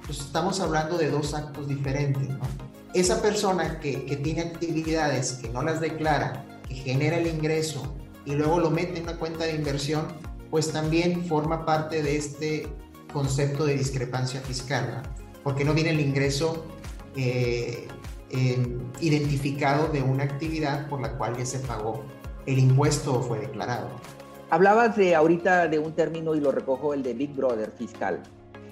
Pues, 0.09 0.21
estamos 0.21 0.59
hablando 0.59 0.97
de 0.97 1.11
dos 1.11 1.35
actos 1.35 1.67
diferentes. 1.67 2.29
Esa 2.95 3.21
persona 3.21 3.79
que, 3.79 4.05
que 4.05 4.17
tiene 4.17 4.41
actividades 4.41 5.33
que 5.33 5.49
no 5.49 5.61
las 5.61 5.81
declara, 5.81 6.43
que 6.67 6.73
genera 6.73 7.17
el 7.17 7.27
ingreso 7.27 7.95
y 8.25 8.33
luego 8.33 8.59
lo 8.59 8.71
mete 8.71 8.97
en 8.97 9.03
una 9.03 9.17
cuenta 9.17 9.43
de 9.43 9.53
inversión, 9.53 10.07
pues 10.49 10.71
también 10.71 11.27
forma 11.27 11.63
parte 11.63 12.01
de 12.01 12.17
este 12.17 12.67
concepto 13.13 13.65
de 13.67 13.77
discrepancia 13.77 14.41
fiscal, 14.41 15.03
porque 15.43 15.63
no 15.63 15.75
viene 15.75 15.91
el 15.91 15.99
ingreso 15.99 16.65
eh, 17.15 17.87
identificado 18.99 19.89
de 19.89 20.01
una 20.01 20.23
actividad 20.23 20.89
por 20.89 21.01
la 21.01 21.15
cual 21.19 21.37
ya 21.37 21.45
se 21.45 21.59
pagó 21.59 22.03
el 22.47 22.57
impuesto 22.57 23.19
o 23.19 23.21
fue 23.21 23.41
declarado. 23.41 23.89
Hablabas 24.49 24.97
de 24.97 25.13
ahorita 25.13 25.67
de 25.67 25.77
un 25.77 25.91
término 25.91 26.33
y 26.33 26.39
lo 26.39 26.51
recojo, 26.51 26.95
el 26.95 27.03
de 27.03 27.13
Big 27.13 27.35
Brother 27.35 27.71
fiscal. 27.77 28.23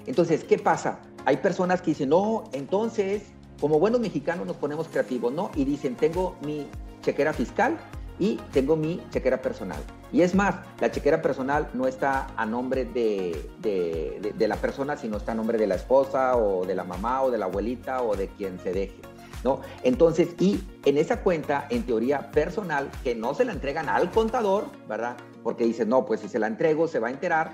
Entonces, 0.04 0.42
¿qué 0.42 0.58
pasa? 0.58 0.98
Hay 1.24 1.38
personas 1.38 1.82
que 1.82 1.90
dicen, 1.90 2.10
no, 2.10 2.44
entonces, 2.52 3.22
como 3.60 3.78
buenos 3.78 4.00
mexicanos 4.00 4.46
nos 4.46 4.56
ponemos 4.56 4.88
creativos, 4.88 5.32
¿no? 5.32 5.50
Y 5.54 5.64
dicen, 5.64 5.96
tengo 5.96 6.36
mi 6.42 6.66
chequera 7.02 7.32
fiscal 7.32 7.78
y 8.18 8.36
tengo 8.52 8.76
mi 8.76 9.00
chequera 9.10 9.40
personal. 9.40 9.78
Y 10.12 10.22
es 10.22 10.34
más, 10.34 10.56
la 10.80 10.90
chequera 10.90 11.20
personal 11.20 11.68
no 11.74 11.86
está 11.86 12.28
a 12.36 12.46
nombre 12.46 12.84
de, 12.84 13.50
de, 13.60 14.48
la 14.48 14.56
persona, 14.56 14.96
sino 14.96 15.18
está 15.18 15.32
a 15.32 15.34
nombre 15.34 15.58
de 15.58 15.66
la 15.66 15.74
esposa 15.74 16.36
o 16.36 16.64
de 16.64 16.74
la 16.74 16.84
mamá 16.84 17.22
o 17.22 17.30
de 17.30 17.38
la 17.38 17.44
abuelita 17.44 18.02
o 18.02 18.16
de 18.16 18.28
quien 18.28 18.58
se 18.58 18.72
deje. 18.72 18.96
¿No? 19.44 19.60
Entonces, 19.84 20.30
y 20.40 20.60
en 20.84 20.98
esa 20.98 21.20
cuenta, 21.20 21.68
en 21.70 21.84
teoría 21.84 22.32
personal, 22.32 22.90
que 23.04 23.14
no 23.14 23.34
se 23.34 23.44
la 23.44 23.52
entregan 23.52 23.88
al 23.88 24.10
contador, 24.10 24.64
¿verdad? 24.88 25.16
Porque 25.44 25.64
dicen, 25.64 25.88
no, 25.88 26.04
pues 26.04 26.20
si 26.20 26.28
se 26.28 26.40
la 26.40 26.48
entrego, 26.48 26.88
se 26.88 26.98
va 26.98 27.06
a 27.06 27.10
enterar, 27.12 27.52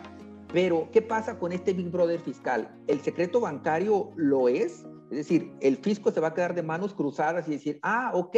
pero, 0.54 0.88
¿qué 0.92 1.02
pasa 1.02 1.36
con 1.36 1.50
este 1.50 1.72
Big 1.72 1.90
Brother 1.90 2.20
fiscal? 2.20 2.72
¿El 2.86 3.00
secreto 3.00 3.40
bancario 3.40 4.12
lo 4.14 4.48
es? 4.48 4.84
Es 5.10 5.16
decir, 5.16 5.52
el 5.60 5.78
fisco 5.78 6.12
se 6.12 6.20
va 6.20 6.28
a 6.28 6.34
quedar 6.34 6.54
de 6.54 6.62
manos 6.62 6.94
cruzadas 6.94 7.48
y 7.48 7.50
decir, 7.50 7.80
ah, 7.82 8.12
ok, 8.14 8.36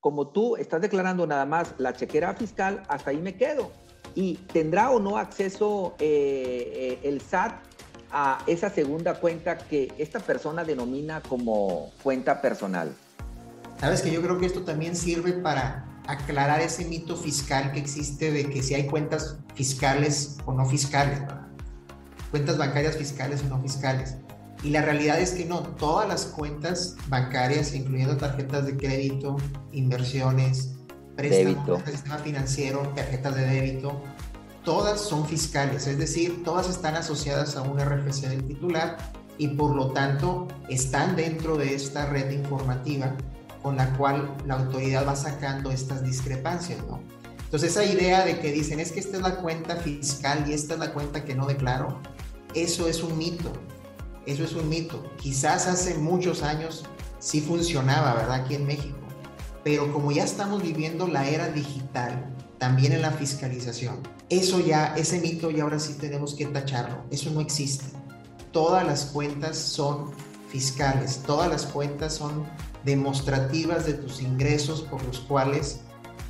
como 0.00 0.32
tú 0.32 0.56
estás 0.56 0.80
declarando 0.80 1.24
nada 1.24 1.46
más 1.46 1.72
la 1.78 1.92
chequera 1.92 2.34
fiscal, 2.34 2.82
hasta 2.88 3.10
ahí 3.10 3.18
me 3.18 3.36
quedo. 3.36 3.70
¿Y 4.16 4.38
tendrá 4.52 4.90
o 4.90 4.98
no 4.98 5.18
acceso 5.18 5.94
eh, 6.00 6.98
eh, 7.04 7.08
el 7.08 7.20
SAT 7.20 7.52
a 8.10 8.42
esa 8.48 8.68
segunda 8.68 9.20
cuenta 9.20 9.56
que 9.56 9.92
esta 9.98 10.18
persona 10.18 10.64
denomina 10.64 11.20
como 11.20 11.92
cuenta 12.02 12.42
personal? 12.42 12.92
Sabes 13.78 14.02
que 14.02 14.10
yo 14.10 14.20
creo 14.20 14.36
que 14.36 14.46
esto 14.46 14.64
también 14.64 14.96
sirve 14.96 15.34
para 15.34 15.86
aclarar 16.08 16.60
ese 16.60 16.84
mito 16.86 17.16
fiscal 17.16 17.70
que 17.70 17.78
existe 17.78 18.32
de 18.32 18.50
que 18.50 18.64
si 18.64 18.74
hay 18.74 18.88
cuentas 18.88 19.38
fiscales 19.54 20.38
o 20.44 20.52
no 20.52 20.66
fiscales. 20.66 21.20
¿verdad? 21.20 21.41
Cuentas 22.32 22.58
bancarias 22.58 22.96
fiscales 22.96 23.42
o 23.44 23.48
no 23.48 23.60
fiscales. 23.62 24.16
Y 24.64 24.70
la 24.70 24.82
realidad 24.82 25.20
es 25.20 25.32
que 25.32 25.44
no, 25.44 25.60
todas 25.60 26.08
las 26.08 26.24
cuentas 26.24 26.96
bancarias, 27.08 27.74
incluyendo 27.74 28.16
tarjetas 28.16 28.64
de 28.64 28.76
crédito, 28.76 29.36
inversiones, 29.70 30.74
préstamos, 31.14 31.82
sistema 31.84 32.18
financiero, 32.18 32.80
tarjetas 32.96 33.34
de 33.36 33.46
débito, 33.46 34.00
todas 34.64 35.00
son 35.00 35.26
fiscales, 35.26 35.86
es 35.86 35.98
decir, 35.98 36.42
todas 36.42 36.68
están 36.70 36.96
asociadas 36.96 37.56
a 37.56 37.62
un 37.62 37.78
RFC 37.78 38.28
del 38.28 38.44
titular 38.44 38.96
y 39.36 39.48
por 39.48 39.74
lo 39.74 39.90
tanto 39.90 40.48
están 40.68 41.16
dentro 41.16 41.56
de 41.56 41.74
esta 41.74 42.06
red 42.06 42.30
informativa 42.30 43.14
con 43.62 43.76
la 43.76 43.92
cual 43.96 44.34
la 44.46 44.54
autoridad 44.54 45.06
va 45.06 45.16
sacando 45.16 45.70
estas 45.70 46.02
discrepancias, 46.02 46.78
¿no? 46.88 47.00
Entonces 47.44 47.72
esa 47.72 47.84
idea 47.84 48.24
de 48.24 48.40
que 48.40 48.50
dicen 48.50 48.80
es 48.80 48.92
que 48.92 49.00
esta 49.00 49.18
es 49.18 49.22
la 49.22 49.36
cuenta 49.36 49.76
fiscal 49.76 50.44
y 50.48 50.54
esta 50.54 50.74
es 50.74 50.80
la 50.80 50.92
cuenta 50.92 51.24
que 51.24 51.34
no 51.34 51.46
declaro, 51.46 52.00
eso 52.54 52.88
es 52.88 53.02
un 53.02 53.16
mito, 53.18 53.52
eso 54.26 54.44
es 54.44 54.52
un 54.54 54.68
mito. 54.68 55.02
Quizás 55.18 55.66
hace 55.66 55.94
muchos 55.94 56.42
años 56.42 56.84
sí 57.18 57.40
funcionaba, 57.40 58.14
¿verdad? 58.14 58.42
Aquí 58.44 58.54
en 58.54 58.66
México. 58.66 58.98
Pero 59.64 59.92
como 59.92 60.12
ya 60.12 60.24
estamos 60.24 60.62
viviendo 60.62 61.06
la 61.06 61.28
era 61.28 61.48
digital, 61.48 62.34
también 62.58 62.92
en 62.92 63.02
la 63.02 63.12
fiscalización, 63.12 64.00
eso 64.28 64.60
ya, 64.60 64.94
ese 64.96 65.20
mito 65.20 65.50
ya 65.50 65.64
ahora 65.64 65.78
sí 65.78 65.94
tenemos 65.94 66.34
que 66.34 66.46
tacharlo. 66.46 67.04
Eso 67.10 67.30
no 67.30 67.40
existe. 67.40 67.84
Todas 68.50 68.84
las 68.86 69.06
cuentas 69.06 69.56
son 69.56 70.10
fiscales, 70.48 71.22
todas 71.26 71.50
las 71.50 71.64
cuentas 71.64 72.14
son 72.14 72.44
demostrativas 72.84 73.86
de 73.86 73.94
tus 73.94 74.20
ingresos 74.20 74.82
por 74.82 75.02
los 75.04 75.20
cuales 75.20 75.80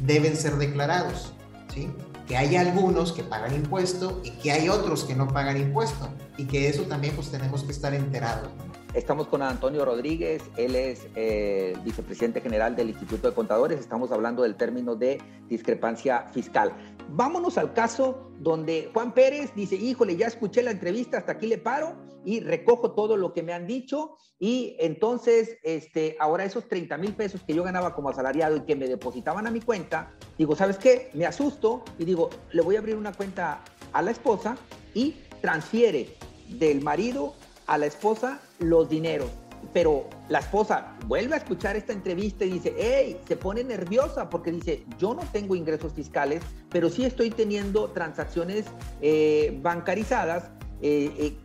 deben 0.01 0.37
ser 0.37 0.57
declarados, 0.57 1.33
¿sí? 1.73 1.91
Que 2.27 2.37
hay 2.37 2.57
algunos 2.57 3.13
que 3.13 3.23
pagan 3.23 3.55
impuesto 3.55 4.21
y 4.25 4.31
que 4.31 4.53
hay 4.53 4.69
otros 4.69 5.05
que 5.05 5.15
no 5.15 5.29
pagan 5.29 5.57
impuesto 5.57 6.09
y 6.37 6.45
que 6.45 6.69
eso 6.69 6.83
también 6.85 7.15
pues 7.15 7.31
tenemos 7.31 7.63
que 7.65 7.73
estar 7.73 7.95
enterados. 7.95 8.49
Estamos 8.95 9.27
con 9.27 9.41
Antonio 9.43 9.87
Rodríguez, 9.87 10.43
él 10.59 10.77
es 10.77 11.07
eh, 11.17 11.75
vicepresidente 11.83 12.43
general 12.43 12.77
del 12.77 12.91
Instituto 12.91 13.27
de 13.29 13.35
Contadores, 13.35 13.81
estamos 13.81 14.13
hablando 14.13 14.43
del 14.43 14.55
término 14.55 14.97
de 14.97 15.19
discrepancia 15.49 16.27
fiscal. 16.33 16.73
Vámonos 17.11 17.59
al 17.59 17.73
caso 17.73 18.31
donde 18.39 18.91
Juan 18.93 19.13
Pérez 19.13 19.55
dice, 19.55 19.77
híjole, 19.77 20.17
ya 20.17 20.27
escuché 20.27 20.63
la 20.63 20.71
entrevista, 20.71 21.19
hasta 21.19 21.33
aquí 21.33 21.47
le 21.47 21.59
paro 21.59 21.95
y 22.25 22.41
recojo 22.41 22.93
todo 22.93 23.17
lo 23.17 23.33
que 23.33 23.43
me 23.43 23.53
han 23.53 23.67
dicho 23.67 24.17
y 24.39 24.77
entonces 24.79 25.59
este, 25.63 26.17
ahora 26.19 26.45
esos 26.45 26.69
30 26.69 26.97
mil 26.99 27.15
pesos 27.15 27.43
que 27.43 27.55
yo 27.55 27.63
ganaba 27.63 27.95
como 27.95 28.09
asalariado 28.09 28.57
y 28.57 28.61
que 28.61 28.77
me 28.77 28.89
depositaban 28.89 29.47
a 29.47 29.51
mi 29.51 29.61
cuenta, 29.61 30.13
digo, 30.39 30.57
¿sabes 30.57 30.79
qué? 30.79 31.11
Me 31.15 31.27
asusto 31.27 31.85
y 31.99 32.05
digo, 32.05 32.31
le 32.53 32.63
voy 32.63 32.77
a 32.77 32.79
abrir 32.79 32.97
una 32.97 33.13
cuenta 33.13 33.63
a 33.93 34.03
la 34.03 34.11
esposa 34.11 34.57
y 34.95 35.17
transfiere 35.41 36.17
del 36.49 36.83
marido 36.83 37.35
a 37.67 37.79
la 37.79 37.87
esposa 37.87 38.41
los 38.59 38.89
dineros. 38.89 39.31
Pero 39.73 40.09
la 40.29 40.41
esposa 40.41 40.95
vuelve 41.07 41.35
a 41.35 41.39
escuchar 41.39 41.77
esta 41.77 41.93
entrevista 41.93 42.45
y 42.45 42.51
dice, 42.51 42.75
hey, 42.77 43.19
se 43.27 43.37
pone 43.37 43.65
nerviosa 43.65 44.29
porque 44.29 44.53
dice, 44.53 44.85
yo 44.99 45.15
no 45.15 45.23
tengo 45.33 45.57
ingresos 45.57 45.93
fiscales, 45.93 46.43
pero 46.69 46.91
sí 46.91 47.05
estoy 47.05 47.31
teniendo 47.31 47.91
transacciones 47.91 48.67
eh, 49.01 49.59
bancarizadas. 49.63 50.51
Eh, 50.83 51.13
eh, 51.19 51.37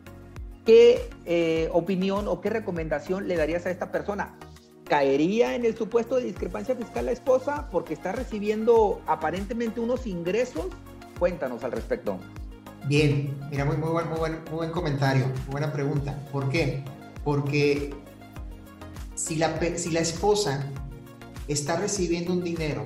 ¿Qué 0.65 1.69
opinión 1.71 2.27
o 2.27 2.41
qué 2.41 2.49
recomendación 2.49 3.29
le 3.29 3.37
darías 3.37 3.65
a 3.65 3.71
esta 3.71 3.89
persona? 3.89 4.35
¿Caería 4.83 5.55
en 5.55 5.63
el 5.63 5.77
supuesto 5.77 6.17
de 6.17 6.23
discrepancia 6.23 6.75
fiscal 6.75 7.05
la 7.05 7.13
esposa 7.13 7.69
porque 7.71 7.93
está 7.93 8.11
recibiendo 8.11 9.01
aparentemente 9.07 9.79
unos 9.79 10.05
ingresos? 10.05 10.67
Cuéntanos 11.19 11.63
al 11.63 11.71
respecto. 11.71 12.19
Bien, 12.87 13.37
mira, 13.49 13.65
muy, 13.65 13.77
muy, 13.77 13.89
buen, 13.89 14.09
muy, 14.09 14.17
buen, 14.17 14.33
muy 14.45 14.55
buen 14.55 14.71
comentario, 14.71 15.25
buena 15.49 15.73
pregunta. 15.73 16.17
¿Por 16.31 16.49
qué? 16.49 16.83
Porque 17.23 17.93
si 19.17 19.35
la, 19.35 19.59
si 19.77 19.89
la 19.89 19.99
esposa 19.99 20.71
está 21.47 21.75
recibiendo 21.75 22.31
un 22.31 22.43
dinero 22.43 22.85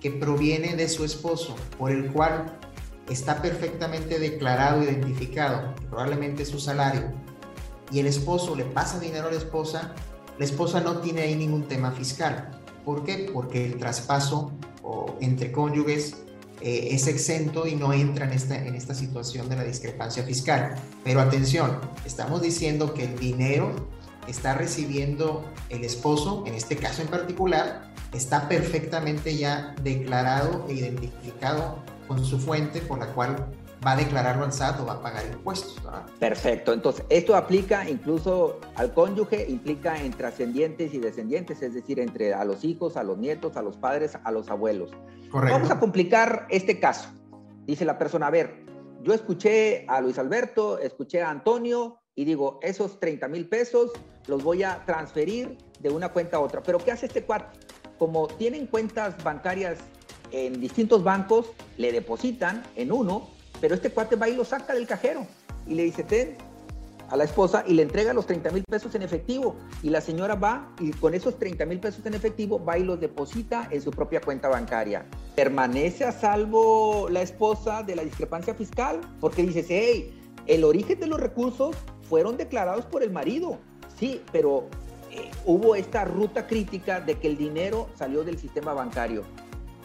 que 0.00 0.10
proviene 0.10 0.74
de 0.74 0.88
su 0.88 1.04
esposo, 1.04 1.54
por 1.78 1.92
el 1.92 2.10
cual 2.12 2.58
está 3.08 3.40
perfectamente 3.40 4.18
declarado, 4.18 4.82
identificado, 4.82 5.74
probablemente 5.88 6.44
su 6.44 6.58
salario, 6.58 7.12
y 7.92 8.00
el 8.00 8.06
esposo 8.06 8.54
le 8.54 8.64
pasa 8.64 8.98
dinero 8.98 9.28
a 9.28 9.30
la 9.30 9.38
esposa, 9.38 9.94
la 10.36 10.44
esposa 10.44 10.80
no 10.80 10.98
tiene 10.98 11.22
ahí 11.22 11.36
ningún 11.36 11.68
tema 11.68 11.92
fiscal. 11.92 12.60
¿Por 12.84 13.04
qué? 13.04 13.30
Porque 13.32 13.64
el 13.64 13.78
traspaso 13.78 14.52
entre 15.20 15.52
cónyuges 15.52 16.16
eh, 16.60 16.88
es 16.90 17.06
exento 17.06 17.66
y 17.66 17.76
no 17.76 17.92
entra 17.92 18.26
en 18.26 18.32
esta, 18.32 18.56
en 18.64 18.74
esta 18.74 18.94
situación 18.94 19.48
de 19.48 19.56
la 19.56 19.64
discrepancia 19.64 20.22
fiscal. 20.24 20.74
Pero 21.04 21.20
atención, 21.20 21.78
estamos 22.04 22.42
diciendo 22.42 22.94
que 22.94 23.04
el 23.04 23.18
dinero 23.18 23.74
está 24.28 24.54
recibiendo 24.54 25.44
el 25.70 25.84
esposo, 25.84 26.44
en 26.46 26.54
este 26.54 26.76
caso 26.76 27.02
en 27.02 27.08
particular, 27.08 27.90
está 28.12 28.48
perfectamente 28.48 29.36
ya 29.36 29.74
declarado 29.82 30.66
e 30.68 30.74
identificado 30.74 31.82
con 32.06 32.24
su 32.24 32.38
fuente 32.38 32.80
por 32.80 32.98
la 32.98 33.12
cual 33.14 33.46
va 33.86 33.92
a 33.92 33.96
declararlo 33.96 34.44
al 34.44 34.52
SAT 34.52 34.80
o 34.80 34.86
va 34.86 34.94
a 34.94 35.02
pagar 35.02 35.24
impuestos. 35.26 35.76
Perfecto. 36.18 36.72
Entonces, 36.72 37.04
esto 37.10 37.36
aplica 37.36 37.88
incluso 37.88 38.60
al 38.74 38.92
cónyuge, 38.92 39.46
implica 39.48 40.02
en 40.02 40.12
trascendientes 40.12 40.94
y 40.94 40.98
descendientes, 40.98 41.62
es 41.62 41.74
decir, 41.74 42.00
entre 42.00 42.34
a 42.34 42.44
los 42.44 42.64
hijos, 42.64 42.96
a 42.96 43.04
los 43.04 43.18
nietos, 43.18 43.56
a 43.56 43.62
los 43.62 43.76
padres, 43.76 44.18
a 44.22 44.32
los 44.32 44.50
abuelos. 44.50 44.90
Correcto. 45.30 45.54
Vamos 45.54 45.70
a 45.70 45.78
complicar 45.78 46.46
este 46.50 46.80
caso. 46.80 47.08
Dice 47.66 47.84
la 47.84 47.98
persona, 47.98 48.26
a 48.26 48.30
ver, 48.30 48.64
yo 49.02 49.14
escuché 49.14 49.84
a 49.86 50.00
Luis 50.00 50.18
Alberto, 50.18 50.78
escuché 50.78 51.22
a 51.22 51.30
Antonio 51.30 51.97
y 52.18 52.24
digo, 52.24 52.58
esos 52.62 52.98
30 52.98 53.28
mil 53.28 53.48
pesos 53.48 53.92
los 54.26 54.42
voy 54.42 54.62
a 54.62 54.84
transferir 54.84 55.56
de 55.80 55.90
una 55.90 56.08
cuenta 56.10 56.38
a 56.38 56.40
otra. 56.40 56.62
Pero 56.62 56.78
¿qué 56.78 56.90
hace 56.90 57.06
este 57.06 57.22
cuarto? 57.22 57.58
Como 57.98 58.26
tienen 58.26 58.66
cuentas 58.66 59.22
bancarias 59.22 59.78
en 60.32 60.60
distintos 60.60 61.02
bancos, 61.04 61.46
le 61.76 61.92
depositan 61.92 62.62
en 62.76 62.92
uno 62.92 63.28
pero 63.60 63.74
este 63.74 63.90
cuate 63.90 64.16
va 64.16 64.28
y 64.28 64.36
lo 64.36 64.44
saca 64.44 64.74
del 64.74 64.86
cajero 64.86 65.26
y 65.66 65.74
le 65.74 65.84
dice, 65.84 66.02
ten 66.04 66.36
a 67.10 67.16
la 67.16 67.24
esposa 67.24 67.64
y 67.66 67.72
le 67.72 67.82
entrega 67.82 68.12
los 68.12 68.26
30 68.26 68.50
mil 68.50 68.64
pesos 68.64 68.94
en 68.94 69.02
efectivo. 69.02 69.56
Y 69.82 69.90
la 69.90 70.00
señora 70.00 70.34
va 70.34 70.72
y 70.78 70.90
con 70.92 71.14
esos 71.14 71.38
30 71.38 71.64
mil 71.66 71.80
pesos 71.80 72.04
en 72.06 72.14
efectivo 72.14 72.62
va 72.62 72.78
y 72.78 72.84
los 72.84 73.00
deposita 73.00 73.68
en 73.70 73.80
su 73.80 73.90
propia 73.90 74.20
cuenta 74.20 74.48
bancaria. 74.48 75.06
¿Permanece 75.34 76.04
a 76.04 76.12
salvo 76.12 77.08
la 77.10 77.22
esposa 77.22 77.82
de 77.82 77.96
la 77.96 78.04
discrepancia 78.04 78.54
fiscal? 78.54 79.00
Porque 79.20 79.42
dices, 79.42 79.66
hey, 79.68 80.14
el 80.46 80.64
origen 80.64 81.00
de 81.00 81.06
los 81.06 81.20
recursos 81.20 81.76
fueron 82.08 82.36
declarados 82.36 82.84
por 82.84 83.02
el 83.02 83.10
marido. 83.10 83.58
Sí, 83.98 84.22
pero 84.32 84.68
eh, 85.10 85.30
hubo 85.44 85.74
esta 85.74 86.04
ruta 86.04 86.46
crítica 86.46 87.00
de 87.00 87.18
que 87.18 87.28
el 87.28 87.36
dinero 87.36 87.88
salió 87.96 88.24
del 88.24 88.38
sistema 88.38 88.72
bancario. 88.72 89.22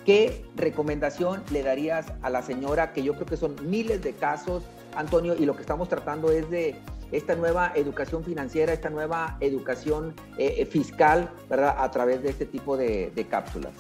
¿Qué 0.06 0.46
recomendación 0.56 1.44
le 1.52 1.64
darías 1.64 2.08
a 2.22 2.30
la 2.30 2.42
señora, 2.42 2.92
que 2.92 3.04
yo 3.04 3.14
creo 3.14 3.26
que 3.26 3.38
son 3.38 3.56
miles 3.70 4.02
de 4.04 4.14
casos, 4.14 4.64
Antonio, 4.96 5.34
y 5.36 5.46
lo 5.46 5.56
que 5.56 5.62
estamos 5.62 5.88
tratando 5.88 6.32
es 6.32 6.50
de 6.50 6.76
esta 7.12 7.36
nueva 7.36 7.72
educación 7.76 8.24
financiera, 8.24 8.74
esta 8.74 8.90
nueva 8.90 9.38
educación 9.40 10.14
eh, 10.38 10.56
eh, 10.58 10.66
fiscal, 10.66 11.32
¿verdad? 11.50 11.76
A 11.78 11.90
través 11.92 12.22
de 12.22 12.30
este 12.30 12.46
tipo 12.46 12.76
de, 12.76 13.12
de 13.16 13.28
cápsulas. 13.28 13.72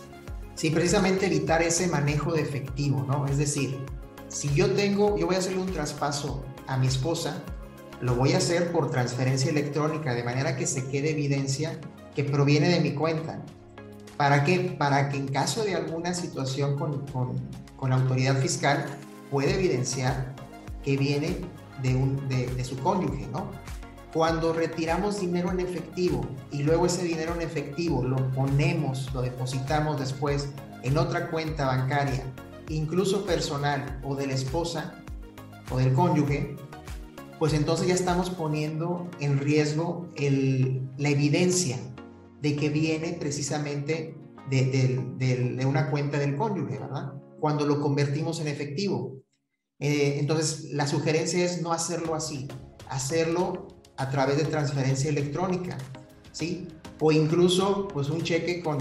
Sí, 0.55 0.69
precisamente 0.69 1.25
evitar 1.25 1.61
ese 1.61 1.87
manejo 1.87 2.31
de 2.31 2.41
efectivo, 2.41 3.03
¿no? 3.07 3.25
Es 3.25 3.37
decir, 3.37 3.77
si 4.27 4.53
yo 4.53 4.71
tengo, 4.71 5.17
yo 5.17 5.25
voy 5.25 5.35
a 5.35 5.39
hacerle 5.39 5.59
un 5.59 5.71
traspaso 5.73 6.45
a 6.67 6.77
mi 6.77 6.87
esposa, 6.87 7.43
lo 8.03 8.15
voy 8.15 8.33
a 8.33 8.37
hacer 8.37 8.69
por 8.73 8.91
transferencia 8.91 9.49
electrónica, 9.49 10.13
de 10.13 10.23
manera 10.23 10.57
que 10.57 10.67
se 10.67 10.85
quede 10.87 11.11
evidencia 11.11 11.79
que 12.13 12.25
proviene 12.25 12.67
de 12.67 12.81
mi 12.81 12.91
cuenta. 12.91 13.41
¿Para 14.17 14.43
qué? 14.43 14.75
Para 14.77 15.07
que 15.07 15.15
en 15.15 15.29
caso 15.29 15.63
de 15.63 15.75
alguna 15.75 16.13
situación 16.13 16.77
con, 16.77 17.05
con, 17.07 17.89
la 17.89 17.95
autoridad 17.95 18.37
fiscal 18.37 18.85
pueda 19.31 19.51
evidenciar 19.51 20.35
que 20.83 20.97
viene 20.97 21.37
de, 21.81 21.95
un, 21.95 22.27
de, 22.27 22.63
su 22.65 22.77
cónyuge, 22.77 23.27
¿no? 23.31 23.49
Cuando 24.13 24.51
retiramos 24.51 25.21
dinero 25.21 25.51
en 25.51 25.61
efectivo 25.61 26.25
y 26.51 26.63
luego 26.63 26.85
ese 26.85 27.03
dinero 27.03 27.33
en 27.35 27.41
efectivo 27.41 28.03
lo 28.03 28.31
ponemos, 28.31 29.13
lo 29.13 29.21
depositamos 29.21 29.99
después 29.99 30.49
en 30.83 30.97
otra 30.97 31.29
cuenta 31.29 31.65
bancaria, 31.65 32.23
incluso 32.69 33.25
personal 33.25 33.99
o 34.03 34.15
de 34.15 34.27
la 34.27 34.33
esposa 34.33 34.95
o 35.71 35.77
del 35.77 35.93
cónyuge, 35.93 36.55
pues 37.43 37.51
entonces 37.51 37.87
ya 37.87 37.93
estamos 37.93 38.29
poniendo 38.29 39.11
en 39.19 39.37
riesgo 39.37 40.07
la 40.15 41.09
evidencia 41.09 41.77
de 42.41 42.55
que 42.55 42.69
viene 42.69 43.17
precisamente 43.19 44.15
de, 44.49 45.65
una 45.67 45.91
cuenta 45.91 46.19
del 46.19 46.37
cónyuge, 46.37 46.79
¿verdad? 46.79 47.15
Cuando 47.41 47.65
lo 47.65 47.81
convertimos 47.81 48.39
en 48.39 48.47
efectivo. 48.47 49.17
Eh, 49.81 50.19
entonces, 50.21 50.69
la 50.71 50.87
sugerencia 50.87 51.43
es 51.43 51.61
no 51.61 51.73
hacerlo 51.73 52.15
así, 52.15 52.47
hacerlo 52.87 53.67
a 53.97 54.09
través 54.09 54.37
de 54.37 54.45
transferencia 54.45 55.09
electrónica, 55.09 55.77
¿sí? 56.31 56.69
O 57.01 57.11
incluso, 57.11 57.89
pues, 57.89 58.09
un 58.09 58.23
cheque 58.23 58.63
con 58.63 58.77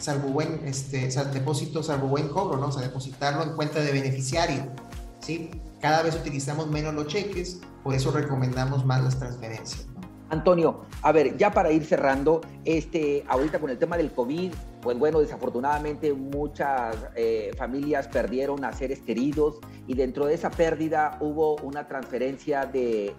salvo 0.00 0.28
buen, 0.28 0.66
este, 0.66 1.10
depósito 1.34 1.82
salvo 1.82 2.08
buen 2.08 2.28
cobro, 2.28 2.56
¿no? 2.56 2.68
O 2.68 2.72
sea, 2.72 2.80
depositarlo 2.80 3.42
en 3.42 3.54
cuenta 3.54 3.82
de 3.82 3.92
beneficiario, 3.92 4.72
¿sí? 5.20 5.50
Cada 5.80 6.02
vez 6.02 6.14
utilizamos 6.14 6.68
menos 6.68 6.94
los 6.94 7.06
cheques, 7.06 7.60
por 7.82 7.94
eso 7.94 8.10
recomendamos 8.10 8.84
más 8.84 9.02
las 9.04 9.18
transferencias. 9.18 9.86
Antonio, 10.28 10.80
a 11.02 11.12
ver, 11.12 11.36
ya 11.36 11.52
para 11.52 11.70
ir 11.70 11.84
cerrando, 11.84 12.40
este, 12.64 13.24
ahorita 13.28 13.60
con 13.60 13.70
el 13.70 13.78
tema 13.78 13.96
del 13.96 14.10
COVID, 14.10 14.52
pues 14.80 14.98
bueno, 14.98 15.20
desafortunadamente 15.20 16.12
muchas 16.14 16.96
eh, 17.14 17.52
familias 17.56 18.08
perdieron 18.08 18.64
a 18.64 18.72
seres 18.72 19.00
queridos 19.00 19.60
y 19.86 19.94
dentro 19.94 20.26
de 20.26 20.34
esa 20.34 20.50
pérdida 20.50 21.16
hubo 21.20 21.56
una 21.56 21.86
transferencia 21.86 22.66
de, 22.66 23.14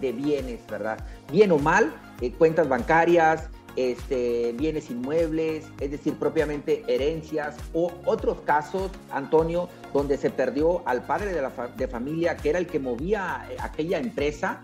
bienes, 0.00 0.60
¿verdad? 0.66 0.98
Bien 1.30 1.52
o 1.52 1.58
mal, 1.58 1.94
eh, 2.20 2.32
cuentas 2.32 2.68
bancarias, 2.68 3.48
este, 3.76 4.52
bienes 4.52 4.90
inmuebles, 4.90 5.64
es 5.80 5.90
decir, 5.90 6.14
propiamente 6.14 6.84
herencias 6.86 7.56
o 7.72 7.90
otros 8.04 8.40
casos, 8.40 8.90
Antonio, 9.10 9.68
donde 9.92 10.16
se 10.16 10.30
perdió 10.30 10.86
al 10.86 11.04
padre 11.06 11.32
de 11.32 11.42
la 11.42 11.50
de 11.76 11.88
familia 11.88 12.36
que 12.36 12.50
era 12.50 12.58
el 12.58 12.66
que 12.66 12.78
movía 12.78 13.46
eh, 13.50 13.56
aquella 13.60 13.98
empresa 13.98 14.60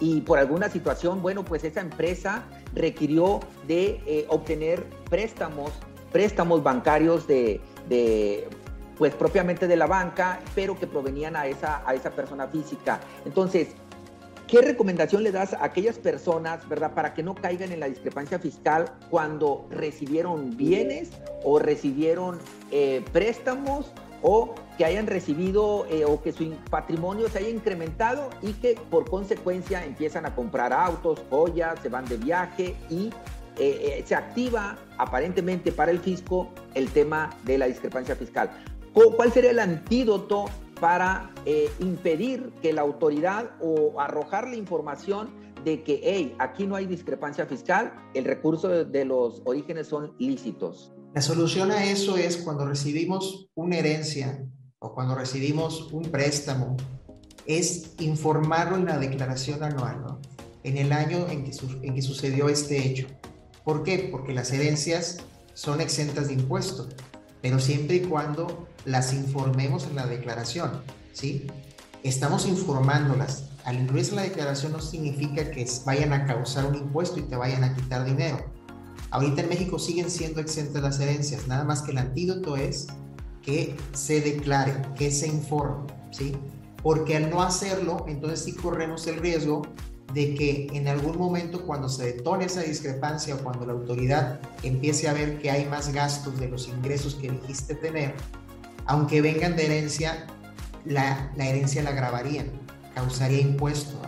y 0.00 0.22
por 0.22 0.38
alguna 0.38 0.70
situación, 0.70 1.20
bueno, 1.20 1.44
pues 1.44 1.62
esa 1.62 1.82
empresa 1.82 2.42
requirió 2.74 3.40
de 3.68 4.00
eh, 4.06 4.26
obtener 4.28 4.84
préstamos, 5.10 5.72
préstamos 6.10 6.62
bancarios 6.62 7.26
de, 7.26 7.60
pues 8.96 9.14
propiamente 9.14 9.68
de 9.68 9.76
la 9.76 9.86
banca, 9.86 10.40
pero 10.54 10.78
que 10.78 10.86
provenían 10.86 11.36
a 11.36 11.46
esa, 11.46 11.82
a 11.86 11.94
esa 11.94 12.10
persona 12.10 12.48
física. 12.48 13.00
Entonces, 13.26 13.68
¿qué 14.50 14.60
recomendación 14.62 15.22
le 15.22 15.30
das 15.30 15.54
a 15.54 15.64
aquellas 15.64 15.98
personas, 15.98 16.68
verdad, 16.68 16.92
para 16.92 17.14
que 17.14 17.22
no 17.22 17.34
caigan 17.34 17.70
en 17.72 17.80
la 17.80 17.86
discrepancia 17.86 18.38
fiscal 18.38 18.92
cuando 19.08 19.66
recibieron 19.70 20.56
bienes 20.56 21.10
o 21.44 21.58
recibieron 21.58 22.38
eh, 22.72 23.04
préstamos 23.12 23.92
o 24.22 24.54
que 24.76 24.84
hayan 24.84 25.06
recibido 25.06 25.86
eh, 25.88 26.04
o 26.04 26.20
que 26.20 26.32
su 26.32 26.50
patrimonio 26.68 27.28
se 27.28 27.38
haya 27.38 27.48
incrementado 27.48 28.28
y 28.42 28.52
que 28.54 28.78
por 28.90 29.08
consecuencia 29.08 29.84
empiezan 29.84 30.26
a 30.26 30.34
comprar 30.34 30.72
autos, 30.72 31.22
joyas, 31.30 31.78
se 31.80 31.88
van 31.88 32.04
de 32.06 32.16
viaje 32.16 32.74
y 32.90 33.10
eh, 33.58 33.98
eh, 33.98 34.04
se 34.06 34.14
activa 34.14 34.78
aparentemente 34.98 35.70
para 35.70 35.90
el 35.90 36.00
fisco 36.00 36.48
el 36.74 36.90
tema 36.90 37.30
de 37.44 37.58
la 37.58 37.66
discrepancia 37.66 38.16
fiscal. 38.16 38.50
¿Cuál 38.92 39.32
sería 39.32 39.52
el 39.52 39.60
antídoto 39.60 40.46
para 40.80 41.30
impedir 41.78 42.52
que 42.62 42.72
la 42.72 42.80
autoridad 42.80 43.50
o 43.60 44.00
arrojar 44.00 44.48
la 44.48 44.56
información 44.56 45.30
de 45.64 45.82
que, 45.82 46.00
hey, 46.02 46.34
aquí 46.38 46.66
no 46.66 46.74
hay 46.74 46.86
discrepancia 46.86 47.46
fiscal, 47.46 47.92
el 48.14 48.24
recurso 48.24 48.68
de 48.68 49.04
los 49.04 49.42
orígenes 49.44 49.88
son 49.88 50.14
lícitos? 50.18 50.92
La 51.14 51.20
solución 51.20 51.70
a 51.70 51.84
eso 51.84 52.16
es 52.16 52.38
cuando 52.38 52.64
recibimos 52.64 53.50
una 53.54 53.76
herencia 53.76 54.46
o 54.78 54.94
cuando 54.94 55.14
recibimos 55.14 55.92
un 55.92 56.04
préstamo, 56.04 56.76
es 57.46 57.94
informarlo 58.00 58.76
en 58.76 58.86
la 58.86 58.98
declaración 58.98 59.62
anual, 59.62 60.02
¿no? 60.02 60.20
en 60.62 60.78
el 60.78 60.92
año 60.92 61.26
en 61.28 61.44
que, 61.44 61.52
en 61.82 61.94
que 61.94 62.02
sucedió 62.02 62.48
este 62.48 62.86
hecho. 62.86 63.06
¿Por 63.64 63.82
qué? 63.82 64.08
Porque 64.10 64.32
las 64.32 64.52
herencias 64.52 65.18
son 65.54 65.80
exentas 65.80 66.28
de 66.28 66.34
impuestos, 66.34 66.88
pero 67.42 67.58
siempre 67.58 67.96
y 67.96 68.00
cuando 68.00 68.68
las 68.84 69.12
informemos 69.12 69.84
en 69.84 69.96
la 69.96 70.06
declaración, 70.06 70.82
¿sí? 71.12 71.46
Estamos 72.02 72.46
informándolas. 72.46 73.44
Al 73.64 73.78
incluirse 73.78 74.10
en 74.10 74.16
la 74.16 74.22
declaración 74.22 74.72
no 74.72 74.80
significa 74.80 75.50
que 75.50 75.68
vayan 75.84 76.12
a 76.12 76.26
causar 76.26 76.64
un 76.66 76.76
impuesto 76.76 77.18
y 77.18 77.22
te 77.22 77.36
vayan 77.36 77.62
a 77.62 77.74
quitar 77.74 78.04
dinero 78.04 78.42
Ahorita 79.10 79.42
en 79.42 79.48
México 79.48 79.78
siguen 79.78 80.08
siendo 80.08 80.40
exentas 80.40 80.82
las 80.82 81.00
herencias, 81.00 81.48
nada 81.48 81.64
más 81.64 81.82
que 81.82 81.90
el 81.90 81.98
antídoto 81.98 82.56
es 82.56 82.86
que 83.42 83.74
se 83.92 84.20
declare, 84.20 84.72
que 84.96 85.10
se 85.10 85.26
informe, 85.26 85.92
¿sí? 86.12 86.36
Porque 86.82 87.16
al 87.16 87.28
no 87.28 87.42
hacerlo, 87.42 88.04
entonces 88.06 88.44
sí 88.44 88.52
corremos 88.52 89.06
el 89.08 89.16
riesgo 89.16 89.62
de 90.14 90.34
que 90.34 90.68
en 90.72 90.86
algún 90.86 91.18
momento 91.18 91.66
cuando 91.66 91.88
se 91.88 92.14
detone 92.14 92.44
esa 92.44 92.62
discrepancia 92.62 93.34
o 93.34 93.38
cuando 93.38 93.66
la 93.66 93.72
autoridad 93.72 94.40
empiece 94.62 95.08
a 95.08 95.12
ver 95.12 95.38
que 95.38 95.50
hay 95.50 95.66
más 95.66 95.92
gastos 95.92 96.38
de 96.38 96.48
los 96.48 96.68
ingresos 96.68 97.16
que 97.16 97.30
dijiste 97.30 97.74
tener, 97.74 98.14
aunque 98.86 99.20
vengan 99.20 99.56
de 99.56 99.66
herencia, 99.66 100.26
la, 100.84 101.30
herencia 101.36 101.82
la 101.82 101.92
grabarían, 101.92 102.50
causaría 102.94 103.40
impuesto, 103.40 104.00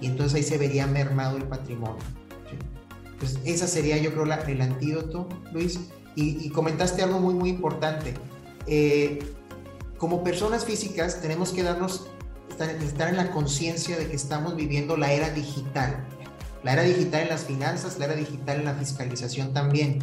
y 0.00 0.06
entonces 0.06 0.34
ahí 0.34 0.42
se 0.42 0.58
vería 0.58 0.86
mermado 0.86 1.36
el 1.36 1.44
patrimonio. 1.44 2.02
Pues 3.18 3.38
esa 3.44 3.68
sería 3.68 3.98
yo 3.98 4.12
creo 4.12 4.24
el 4.24 4.60
antídoto, 4.60 5.28
Luis. 5.52 5.78
Y, 6.14 6.50
comentaste 6.50 7.02
algo 7.02 7.20
muy, 7.20 7.34
muy 7.34 7.50
importante. 7.50 8.14
Eh, 8.66 9.20
como 9.96 10.24
personas 10.24 10.64
físicas 10.64 11.20
tenemos 11.22 11.52
que 11.52 11.62
darnos, 11.62 12.08
estar, 12.82 13.08
en 13.08 13.16
la 13.16 13.30
conciencia 13.30 13.96
de 13.96 14.08
que 14.08 14.16
estamos 14.16 14.56
viviendo 14.56 14.96
la 14.96 15.12
era 15.12 15.30
digital. 15.30 16.04
La 16.64 16.72
era 16.72 16.82
digital 16.82 17.22
en 17.22 17.28
las 17.28 17.44
finanzas, 17.44 18.00
la 18.00 18.06
era 18.06 18.14
digital 18.16 18.58
en 18.58 18.64
la 18.64 18.74
fiscalización 18.74 19.54
también. 19.54 20.00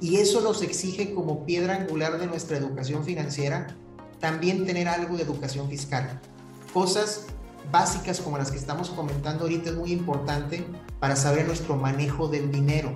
Y 0.00 0.16
eso 0.16 0.40
nos 0.40 0.62
exige 0.62 1.12
como 1.14 1.44
piedra 1.44 1.76
angular 1.76 2.18
de 2.18 2.26
nuestra 2.26 2.56
educación 2.56 3.04
financiera 3.04 3.76
también 4.18 4.66
tener 4.66 4.88
algo 4.88 5.16
de 5.16 5.22
educación 5.22 5.68
fiscal. 5.68 6.20
Cosas 6.72 7.26
básicas 7.70 8.20
como 8.20 8.38
las 8.38 8.50
que 8.50 8.58
estamos 8.58 8.90
comentando 8.90 9.44
ahorita 9.44 9.70
es 9.70 9.76
muy 9.76 9.92
importante 9.92 10.64
para 10.98 11.16
saber 11.16 11.46
nuestro 11.46 11.76
manejo 11.76 12.28
del 12.28 12.50
dinero. 12.50 12.94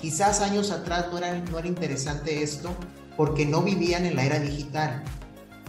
Quizás 0.00 0.40
años 0.40 0.70
atrás 0.70 1.06
no 1.10 1.18
era, 1.18 1.34
no 1.38 1.58
era 1.58 1.68
interesante 1.68 2.42
esto 2.42 2.70
porque 3.16 3.46
no 3.46 3.62
vivían 3.62 4.06
en 4.06 4.16
la 4.16 4.24
era 4.24 4.38
digital. 4.38 5.02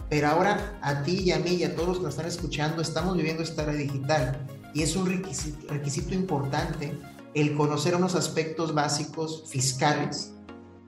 Pero 0.08 0.28
ahora 0.28 0.78
a 0.82 1.02
ti 1.02 1.22
y 1.24 1.32
a 1.32 1.38
mí 1.38 1.50
y 1.50 1.64
a 1.64 1.74
todos 1.74 1.88
los 1.88 1.98
que 1.98 2.04
nos 2.04 2.14
están 2.14 2.26
escuchando 2.26 2.82
estamos 2.82 3.16
viviendo 3.16 3.42
esta 3.42 3.62
era 3.62 3.72
digital 3.72 4.46
y 4.74 4.82
es 4.82 4.96
un 4.96 5.06
requisito, 5.06 5.72
requisito 5.72 6.14
importante 6.14 6.98
el 7.34 7.54
conocer 7.54 7.94
unos 7.94 8.16
aspectos 8.16 8.74
básicos 8.74 9.44
fiscales, 9.48 10.32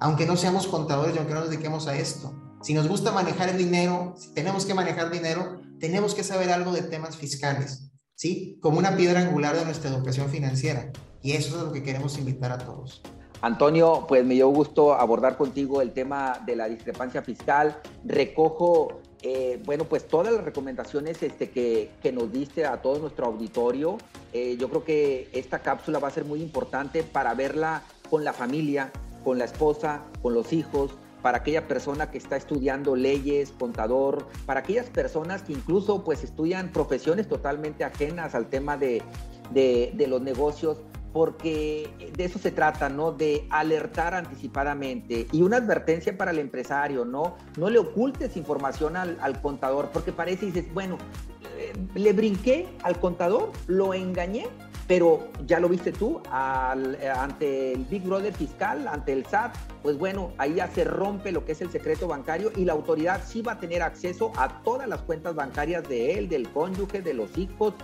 aunque 0.02 0.26
no 0.26 0.36
seamos 0.36 0.66
contadores 0.66 1.14
y 1.14 1.18
aunque 1.18 1.32
no 1.32 1.40
nos 1.40 1.50
dediquemos 1.50 1.86
a 1.86 1.96
esto. 1.96 2.34
Si 2.60 2.74
nos 2.74 2.88
gusta 2.88 3.12
manejar 3.12 3.48
el 3.50 3.58
dinero, 3.58 4.14
si 4.18 4.34
tenemos 4.34 4.66
que 4.66 4.74
manejar 4.74 5.10
dinero, 5.10 5.60
tenemos 5.78 6.16
que 6.16 6.24
saber 6.24 6.50
algo 6.50 6.72
de 6.72 6.82
temas 6.82 7.16
fiscales, 7.16 7.92
¿sí? 8.16 8.58
Como 8.60 8.78
una 8.78 8.96
piedra 8.96 9.20
angular 9.20 9.56
de 9.56 9.64
nuestra 9.64 9.90
educación 9.90 10.28
financiera. 10.28 10.90
Y 11.22 11.32
eso 11.32 11.56
es 11.56 11.62
lo 11.62 11.72
que 11.72 11.84
queremos 11.84 12.18
invitar 12.18 12.50
a 12.50 12.58
todos. 12.58 13.00
Antonio, 13.42 14.04
pues 14.08 14.24
me 14.24 14.34
dio 14.34 14.48
gusto 14.48 14.92
abordar 14.92 15.36
contigo 15.36 15.80
el 15.80 15.92
tema 15.92 16.42
de 16.44 16.56
la 16.56 16.68
discrepancia 16.68 17.22
fiscal. 17.22 17.78
Recojo, 18.04 19.00
eh, 19.22 19.62
bueno, 19.64 19.84
pues 19.84 20.08
todas 20.08 20.32
las 20.32 20.42
recomendaciones 20.42 21.22
este, 21.22 21.50
que, 21.50 22.12
nos 22.12 22.32
diste 22.32 22.66
a 22.66 22.82
todo 22.82 22.98
nuestro 22.98 23.26
auditorio. 23.26 23.98
Eh, 24.32 24.56
yo 24.58 24.68
creo 24.68 24.84
que 24.84 25.28
esta 25.32 25.60
cápsula 25.60 26.00
va 26.00 26.08
a 26.08 26.12
ser 26.12 26.24
muy 26.24 26.42
importante 26.42 27.04
para 27.04 27.34
verla 27.34 27.84
con 28.10 28.24
la 28.24 28.32
familia, 28.32 28.92
con 29.22 29.38
la 29.38 29.44
esposa, 29.44 30.02
con 30.22 30.34
los 30.34 30.52
hijos, 30.52 30.96
para 31.22 31.38
aquella 31.38 31.68
persona 31.68 32.10
que 32.10 32.18
está 32.18 32.36
estudiando 32.36 32.96
leyes, 32.96 33.52
contador, 33.58 34.26
para 34.44 34.60
aquellas 34.60 34.86
personas 34.90 35.42
que 35.42 35.52
incluso 35.52 36.04
pues 36.04 36.24
estudian 36.24 36.70
profesiones 36.70 37.28
totalmente 37.28 37.84
ajenas 37.84 38.34
al 38.34 38.48
tema 38.48 38.76
de, 38.76 39.02
de, 39.52 40.06
los 40.08 40.20
negocios, 40.20 40.78
porque 41.12 42.12
de 42.16 42.24
eso 42.24 42.38
se 42.38 42.50
trata, 42.50 42.88
¿no? 42.88 43.12
De 43.12 43.46
alertar 43.50 44.14
anticipadamente. 44.14 45.28
Y 45.30 45.42
una 45.42 45.58
advertencia 45.58 46.16
para 46.16 46.32
el 46.32 46.38
empresario, 46.40 47.04
¿no? 47.04 47.36
No 47.56 47.70
le 47.70 47.78
ocultes 47.78 48.36
información 48.36 48.96
al, 48.96 49.16
al 49.20 49.40
contador, 49.40 49.90
porque 49.92 50.10
parece 50.12 50.46
y 50.46 50.50
dices, 50.50 50.74
bueno, 50.74 50.98
eh, 51.58 51.72
le 51.94 52.12
brinqué 52.12 52.66
al 52.82 52.98
contador, 52.98 53.52
lo 53.68 53.94
engañé, 53.94 54.46
pero 54.86 55.28
ya 55.46 55.60
lo 55.60 55.68
viste 55.68 55.92
tú, 55.92 56.20
eh, 56.26 57.12
ante 57.14 57.72
el 57.72 57.84
Big 57.84 58.02
Brother 58.02 58.32
fiscal, 58.32 58.88
ante 58.88 59.12
el 59.12 59.24
SAT, 59.26 59.54
pues 59.82 59.96
bueno, 59.98 60.32
ahí 60.38 60.54
ya 60.54 60.68
se 60.68 60.84
rompe 60.84 61.32
lo 61.32 61.44
que 61.44 61.52
es 61.52 61.60
el 61.60 61.70
secreto 61.70 62.08
bancario 62.08 62.52
y 62.56 62.64
la 62.64 62.72
autoridad 62.72 63.22
sí 63.24 63.42
va 63.42 63.52
a 63.52 63.58
tener 63.60 63.82
acceso 63.82 64.32
a 64.36 64.62
todas 64.62 64.88
las 64.88 65.02
cuentas 65.02 65.34
bancarias 65.34 65.88
de 65.88 66.18
él, 66.18 66.28
del 66.28 66.48
cónyuge, 66.50 67.02
de 67.02 67.14
los 67.14 67.36
hijos, 67.38 67.74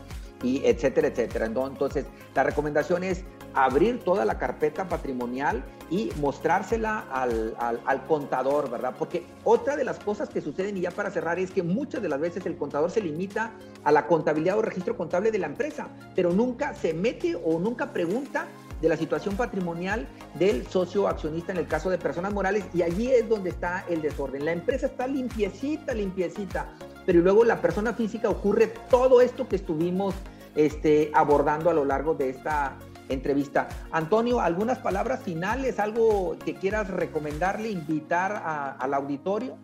y 0.42 0.64
etcétera, 0.64 1.09
etcétera. 1.09 1.46
Entonces, 1.46 2.07
la 2.35 2.42
recomendación 2.42 3.05
es 3.05 3.24
abrir 3.55 4.01
toda 4.01 4.24
la 4.24 4.38
carpeta 4.38 4.88
patrimonial 4.88 5.64
y 5.90 6.11
mostrársela 6.20 7.07
al, 7.11 7.57
al, 7.59 8.07
contador, 8.07 8.70
¿verdad? 8.70 8.94
Porque 8.98 9.24
otra 9.42 9.74
de 9.74 9.85
las 9.85 9.98
cosas 9.98 10.29
que 10.29 10.40
suceden, 10.40 10.77
y 10.77 10.83
ya 10.83 10.90
para 10.90 11.11
cerrar, 11.11 11.38
es 11.38 11.51
que 11.51 11.62
muchas 11.62 12.03
de 12.03 12.09
las 12.09 12.20
veces 12.20 12.44
el 12.46 12.57
contador 12.57 12.90
se 12.90 13.01
limita 13.01 13.53
a 13.85 13.92
la 13.92 14.07
contabilidad 14.07 14.59
o 14.59 14.62
registro 14.62 14.96
contable 14.96 15.31
de 15.31 15.38
la 15.38 15.46
empresa, 15.46 15.88
pero 16.14 16.31
nunca 16.33 16.74
se 16.74 16.92
mete 16.92 17.35
o 17.35 17.59
nunca 17.59 17.92
pregunta 17.92 18.46
de 18.81 18.88
la 18.88 18.96
situación 18.96 19.37
patrimonial 19.37 20.07
del 20.38 20.66
socio 20.66 21.09
accionista 21.09 21.53
en 21.53 21.59
el 21.59 21.66
caso 21.66 21.90
de 21.90 21.98
personas 21.98 22.33
morales 22.33 22.64
y 22.72 22.83
allí 22.83 23.11
es 23.11 23.29
donde 23.29 23.51
está 23.51 23.85
el 23.88 24.03
desorden. 24.03 24.44
La 24.44 24.53
empresa 24.53 24.87
está 24.87 25.07
limpiecita, 25.07 25.94
limpiecita, 25.94 26.72
pero 27.09 27.23
luego 27.23 27.42
la 27.42 27.62
persona 27.62 27.94
física 27.94 28.29
ocurre 28.29 28.66
todo 28.90 29.23
esto 29.23 29.49
que 29.49 29.57
estuvimos 29.57 30.14
este, 30.55 31.11
abordando 31.14 31.71
a 31.71 31.73
lo 31.73 31.87
largo 31.87 32.12
de 32.12 32.29
esta 32.29 32.77
entrevista. 33.09 33.66
Antonio, 33.92 34.40
¿algunas 34.40 34.77
palabras 34.81 35.23
finales, 35.23 35.79
algo 35.79 36.37
que 36.44 36.57
quieras 36.57 36.90
recomendarle, 36.90 37.71
invitar 37.71 38.77
al 38.79 38.92
auditorio? 38.92 39.57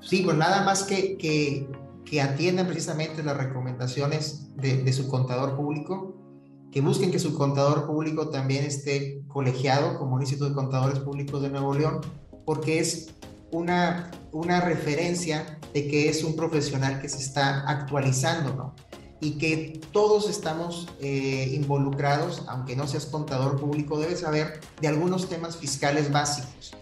Sí, 0.00 0.22
pues 0.22 0.34
nada 0.34 0.64
más 0.64 0.84
que, 0.84 1.18
que, 1.18 1.68
que 2.06 2.22
atiendan 2.22 2.66
precisamente 2.66 3.22
las 3.22 3.36
recomendaciones 3.36 4.56
de, 4.56 4.82
de, 4.82 4.92
su 4.94 5.08
contador 5.08 5.56
público, 5.56 6.16
que 6.72 6.80
busquen 6.80 7.10
que 7.10 7.18
su 7.18 7.36
contador 7.36 7.86
público 7.86 8.30
también 8.30 8.64
esté 8.64 9.20
colegiado 9.28 9.98
como 9.98 10.14
un 10.14 10.22
Instituto 10.22 10.48
de 10.48 10.54
Contadores 10.54 11.00
Públicos 11.00 11.42
de 11.42 11.50
Nuevo 11.50 11.74
León, 11.74 12.00
porque 12.46 12.78
es 12.78 13.14
una, 13.56 14.10
una 14.32 14.60
referencia 14.60 15.58
de 15.72 15.88
que 15.88 16.08
es 16.08 16.22
un 16.22 16.36
profesional 16.36 17.00
que 17.00 17.08
se 17.08 17.18
está 17.18 17.68
actualizando, 17.68 18.54
¿no? 18.54 18.74
Y 19.20 19.38
que 19.38 19.80
todos 19.92 20.28
estamos 20.28 20.88
eh, 21.00 21.50
involucrados, 21.54 22.42
aunque 22.48 22.76
no 22.76 22.86
seas 22.86 23.06
contador 23.06 23.58
público, 23.58 23.98
debes 23.98 24.20
saber 24.20 24.60
de 24.80 24.88
algunos 24.88 25.28
temas 25.30 25.56
fiscales 25.56 26.12
básicos. 26.12 26.74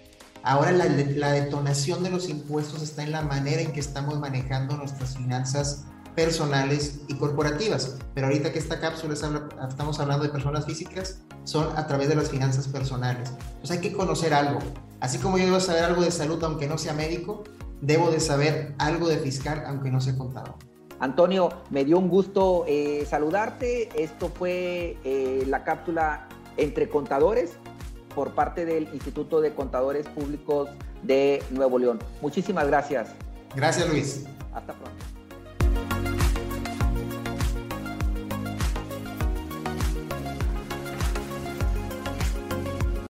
Ahora 0.43 0.73
la, 0.73 0.87
la 0.87 1.31
detonación 1.31 2.03
de 2.03 2.11
los 2.11 2.29
impuestos 2.29 2.83
está 2.83 3.05
en 3.05 3.13
la 3.13 3.23
manera 3.23 3.63
en 3.63 3.73
que 3.73 3.81
estamos 3.81 4.19
manejando 4.19 4.77
nuestras 4.77 5.17
finanzas 5.17 5.85
personales 6.14 7.00
y 7.09 7.14
corporativas. 7.14 7.96
Pero 8.14 8.27
ahorita 8.27 8.53
que 8.53 8.59
esta 8.59 8.81
cápsula 8.81 9.14
estamos 9.14 10.00
hablando 10.00 10.24
de 10.24 10.31
personas 10.31 10.64
físicas, 10.64 11.20
son 11.44 11.77
a 11.77 11.87
través 11.87 12.09
de 12.09 12.16
las 12.16 12.31
finanzas 12.31 12.68
personales. 12.68 13.33
Pues 13.61 13.70
hay 13.70 13.79
que 13.79 13.92
conocer 13.92 14.35
algo. 14.35 14.61
Así 15.00 15.18
como 15.18 15.38
yo 15.38 15.44
debo 15.44 15.61
saber 15.61 15.85
algo 15.85 16.03
de 16.03 16.11
salud 16.11 16.42
aunque 16.44 16.66
no 16.66 16.79
sea 16.79 16.94
médico, 16.94 17.44
debo 17.81 18.11
de 18.11 18.20
saber 18.20 18.74
algo 18.79 19.09
de 19.09 19.18
fiscal 19.18 19.64
aunque 19.66 19.90
no 19.90 20.00
sea 20.00 20.16
contador. 20.16 20.55
Antonio, 21.00 21.50
me 21.70 21.85
dio 21.85 21.98
un 21.98 22.09
gusto 22.09 22.64
eh, 22.66 23.05
saludarte. 23.09 23.90
Esto 24.03 24.31
fue 24.31 24.96
eh, 25.05 25.44
la 25.46 25.64
cápsula 25.64 26.29
entre 26.57 26.88
contadores 26.88 27.53
por 28.14 28.33
parte 28.33 28.64
del 28.64 28.88
Instituto 28.94 29.40
de 29.40 29.53
Contadores 29.53 30.07
Públicos 30.09 30.70
de 31.03 31.42
Nuevo 31.50 31.79
León. 31.79 31.98
Muchísimas 32.22 32.66
gracias. 32.68 33.11
Gracias, 33.55 33.88
Luis. 33.88 34.24
Hasta 34.55 34.72
pronto. 34.72 35.13